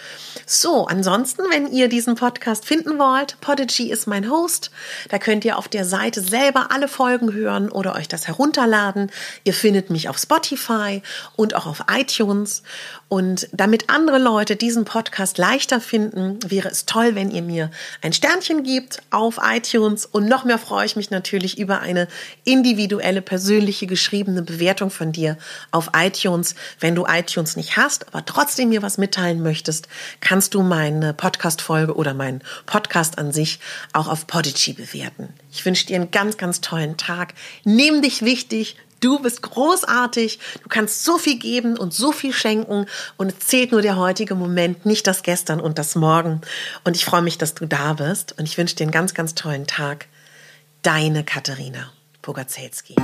So, 0.46 0.86
ansonsten, 0.86 1.44
wenn 1.50 1.72
ihr 1.72 1.90
diesen 1.90 2.16
Podcast 2.16 2.66
finden 2.66 3.00
wollt, 3.00 3.40
Podigy 3.42 3.92
ist 3.92 4.08
mein 4.08 4.30
Host. 4.30 4.72
Da 5.10 5.18
könnt 5.18 5.46
ihr 5.46 5.58
auf 5.58 5.68
der 5.68 5.86
Seite 5.86 6.22
selber 6.22 6.72
alle 6.72 6.88
Folgen 6.88 7.34
hören 7.34 7.70
oder 7.70 7.96
euch 7.96 8.08
das 8.08 8.28
herunterladen. 8.28 9.12
Ihr 9.44 9.54
findet 9.54 9.90
mich 9.90 10.10
auf 10.10 10.18
Spotify 10.18 11.02
und 11.36 11.56
auch 11.56 11.66
auf 11.66 11.86
iTunes. 11.92 12.64
Und 13.12 13.48
damit 13.54 13.90
andere 13.90 14.18
Leute 14.20 14.56
diesen 14.56 14.86
Podcast 14.86 15.38
leichter 15.38 15.80
finden, 15.80 16.40
wäre 16.46 16.70
es 16.70 16.86
toll, 16.86 17.16
wenn 17.16 17.32
ihr 17.32 17.42
mir 17.42 17.72
ein 18.02 18.14
Sternchen 18.14 18.64
gebt 18.64 19.02
auf 19.10 19.40
iTunes. 19.42 20.06
Und 20.06 20.28
noch 20.28 20.44
mehr 20.44 20.58
freue 20.58 20.86
ich 20.86 20.96
mich 20.96 21.12
natürlich 21.12 21.58
über 21.58 21.80
eine 21.80 22.08
individuelle, 22.44 23.22
persönliche, 23.22 23.88
geschriebene 23.88 24.42
Bewertung 24.42 24.90
von 24.90 25.12
dir 25.12 25.38
auf 25.72 25.92
iTunes. 25.96 26.56
Wenn 26.80 26.96
du 26.96 27.06
iTunes 27.08 27.56
nicht 27.56 27.78
hast, 27.78 28.08
aber 28.08 28.26
trotzdem 28.26 28.70
mir 28.70 28.82
was 28.82 28.98
mitteilen 28.98 29.42
möchtest, 29.42 29.88
kannst 30.20 30.42
kannst 30.42 30.56
du 30.56 30.64
meine 30.64 31.14
Podcast-Folge 31.14 31.94
oder 31.96 32.16
meinen 32.16 32.42
Podcast 32.66 33.18
an 33.18 33.32
sich 33.32 33.60
auch 33.94 34.08
auf 34.08 34.26
Podigy 34.26 34.74
bewerten. 34.74 35.30
Ich 35.52 35.64
wünsche 35.64 35.86
dir 35.86 35.98
einen 35.98 36.10
ganz, 36.10 36.38
ganz 36.38 36.62
tollen 36.62 36.98
Tag. 36.98 37.36
Nimm 37.64 38.02
dich 38.02 38.24
wichtig. 38.24 38.76
Du 39.02 39.20
bist 39.20 39.42
großartig. 39.42 40.40
Du 40.64 40.70
kannst 40.70 41.04
so 41.04 41.18
viel 41.18 41.38
geben 41.38 41.78
und 41.78 41.94
so 41.94 42.12
viel 42.12 42.32
schenken. 42.32 42.86
Und 43.18 43.34
es 43.34 43.40
zählt 43.48 43.72
nur 43.72 43.82
der 43.82 43.98
heutige 43.98 44.36
Moment, 44.36 44.86
nicht 44.86 45.06
das 45.08 45.24
Gestern 45.24 45.60
und 45.60 45.78
das 45.78 45.96
Morgen. 45.96 46.42
Und 46.86 46.96
ich 46.96 47.04
freue 47.04 47.24
mich, 47.24 47.38
dass 47.38 47.54
du 47.54 47.66
da 47.66 47.94
bist. 47.94 48.38
Und 48.38 48.48
ich 48.48 48.58
wünsche 48.58 48.76
dir 48.76 48.84
einen 48.84 48.92
ganz, 48.92 49.14
ganz 49.14 49.36
tollen 49.36 49.68
Tag. 49.68 50.08
Deine 50.84 51.24
Katharina 51.24 51.92
Pogacelski. 52.22 52.96